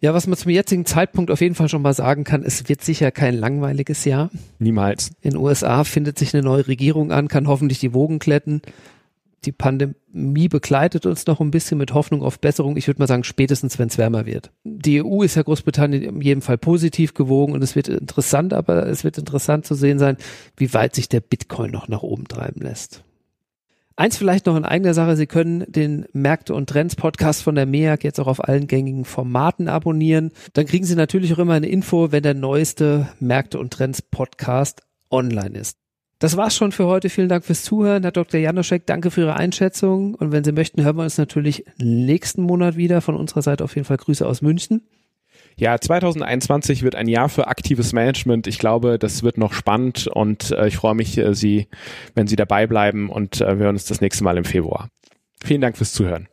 Ja, 0.00 0.12
was 0.12 0.26
man 0.26 0.36
zum 0.36 0.50
jetzigen 0.50 0.84
Zeitpunkt 0.84 1.30
auf 1.30 1.40
jeden 1.40 1.54
Fall 1.54 1.68
schon 1.68 1.82
mal 1.82 1.94
sagen 1.94 2.24
kann, 2.24 2.42
es 2.42 2.68
wird 2.68 2.82
sicher 2.82 3.10
kein 3.10 3.34
langweiliges 3.34 4.04
Jahr. 4.04 4.30
Niemals. 4.58 5.12
In 5.22 5.30
den 5.30 5.38
USA 5.38 5.84
findet 5.84 6.18
sich 6.18 6.34
eine 6.34 6.42
neue 6.42 6.66
Regierung 6.66 7.10
an, 7.10 7.28
kann 7.28 7.48
hoffentlich 7.48 7.78
die 7.78 7.94
Wogen 7.94 8.18
kletten. 8.18 8.60
Die 9.44 9.52
Pandemie 9.52 10.48
begleitet 10.48 11.06
uns 11.06 11.26
noch 11.26 11.40
ein 11.40 11.50
bisschen 11.50 11.78
mit 11.78 11.92
Hoffnung 11.92 12.22
auf 12.22 12.40
Besserung. 12.40 12.76
Ich 12.76 12.86
würde 12.86 13.00
mal 13.00 13.06
sagen, 13.06 13.24
spätestens, 13.24 13.78
wenn 13.78 13.88
es 13.88 13.98
wärmer 13.98 14.26
wird. 14.26 14.50
Die 14.64 15.02
EU 15.02 15.22
ist 15.22 15.36
ja 15.36 15.42
Großbritannien 15.42 16.02
in 16.02 16.20
jedem 16.20 16.42
Fall 16.42 16.58
positiv 16.58 17.14
gewogen 17.14 17.52
und 17.52 17.62
es 17.62 17.76
wird 17.76 17.88
interessant, 17.88 18.52
aber 18.52 18.86
es 18.86 19.04
wird 19.04 19.18
interessant 19.18 19.66
zu 19.66 19.74
sehen 19.74 19.98
sein, 19.98 20.16
wie 20.56 20.72
weit 20.72 20.94
sich 20.94 21.08
der 21.08 21.20
Bitcoin 21.20 21.70
noch 21.70 21.88
nach 21.88 22.02
oben 22.02 22.26
treiben 22.26 22.62
lässt. 22.62 23.04
Eins 23.96 24.16
vielleicht 24.16 24.46
noch 24.46 24.56
in 24.56 24.64
eigener 24.64 24.92
Sache, 24.92 25.16
Sie 25.16 25.26
können 25.26 25.64
den 25.68 26.06
Märkte 26.12 26.52
und 26.54 26.68
Trends 26.68 26.96
Podcast 26.96 27.42
von 27.42 27.54
der 27.54 27.64
MEAG 27.64 28.02
jetzt 28.02 28.18
auch 28.18 28.26
auf 28.26 28.42
allen 28.42 28.66
gängigen 28.66 29.04
Formaten 29.04 29.68
abonnieren. 29.68 30.32
Dann 30.52 30.66
kriegen 30.66 30.84
Sie 30.84 30.96
natürlich 30.96 31.32
auch 31.32 31.38
immer 31.38 31.54
eine 31.54 31.68
Info, 31.68 32.10
wenn 32.10 32.24
der 32.24 32.34
neueste 32.34 33.08
Märkte 33.20 33.60
und 33.60 33.72
Trends 33.72 34.02
Podcast 34.02 34.82
online 35.10 35.56
ist. 35.56 35.78
Das 36.18 36.36
war's 36.36 36.56
schon 36.56 36.72
für 36.72 36.86
heute. 36.86 37.08
Vielen 37.08 37.28
Dank 37.28 37.44
fürs 37.44 37.62
Zuhören. 37.62 38.02
Herr 38.02 38.10
Dr. 38.10 38.40
Janoschek, 38.40 38.84
danke 38.86 39.12
für 39.12 39.22
Ihre 39.22 39.36
Einschätzung. 39.36 40.14
Und 40.16 40.32
wenn 40.32 40.42
Sie 40.42 40.52
möchten, 40.52 40.82
hören 40.82 40.96
wir 40.96 41.04
uns 41.04 41.18
natürlich 41.18 41.64
nächsten 41.78 42.42
Monat 42.42 42.76
wieder. 42.76 43.00
Von 43.00 43.14
unserer 43.14 43.42
Seite 43.42 43.62
auf 43.62 43.76
jeden 43.76 43.84
Fall 43.84 43.98
Grüße 43.98 44.26
aus 44.26 44.42
München. 44.42 44.82
Ja, 45.56 45.78
2021 45.78 46.82
wird 46.82 46.96
ein 46.96 47.08
Jahr 47.08 47.28
für 47.28 47.46
aktives 47.46 47.92
Management. 47.92 48.46
Ich 48.46 48.58
glaube, 48.58 48.98
das 48.98 49.22
wird 49.22 49.38
noch 49.38 49.52
spannend 49.52 50.08
und 50.08 50.50
äh, 50.50 50.66
ich 50.66 50.76
freue 50.76 50.94
mich, 50.94 51.16
äh, 51.16 51.34
Sie, 51.34 51.68
wenn 52.14 52.26
Sie 52.26 52.36
dabei 52.36 52.66
bleiben 52.66 53.08
und 53.08 53.40
äh, 53.40 53.58
wir 53.58 53.66
hören 53.66 53.76
uns 53.76 53.86
das 53.86 54.00
nächste 54.00 54.24
Mal 54.24 54.36
im 54.36 54.44
Februar. 54.44 54.88
Vielen 55.44 55.60
Dank 55.60 55.76
fürs 55.76 55.92
Zuhören. 55.92 56.28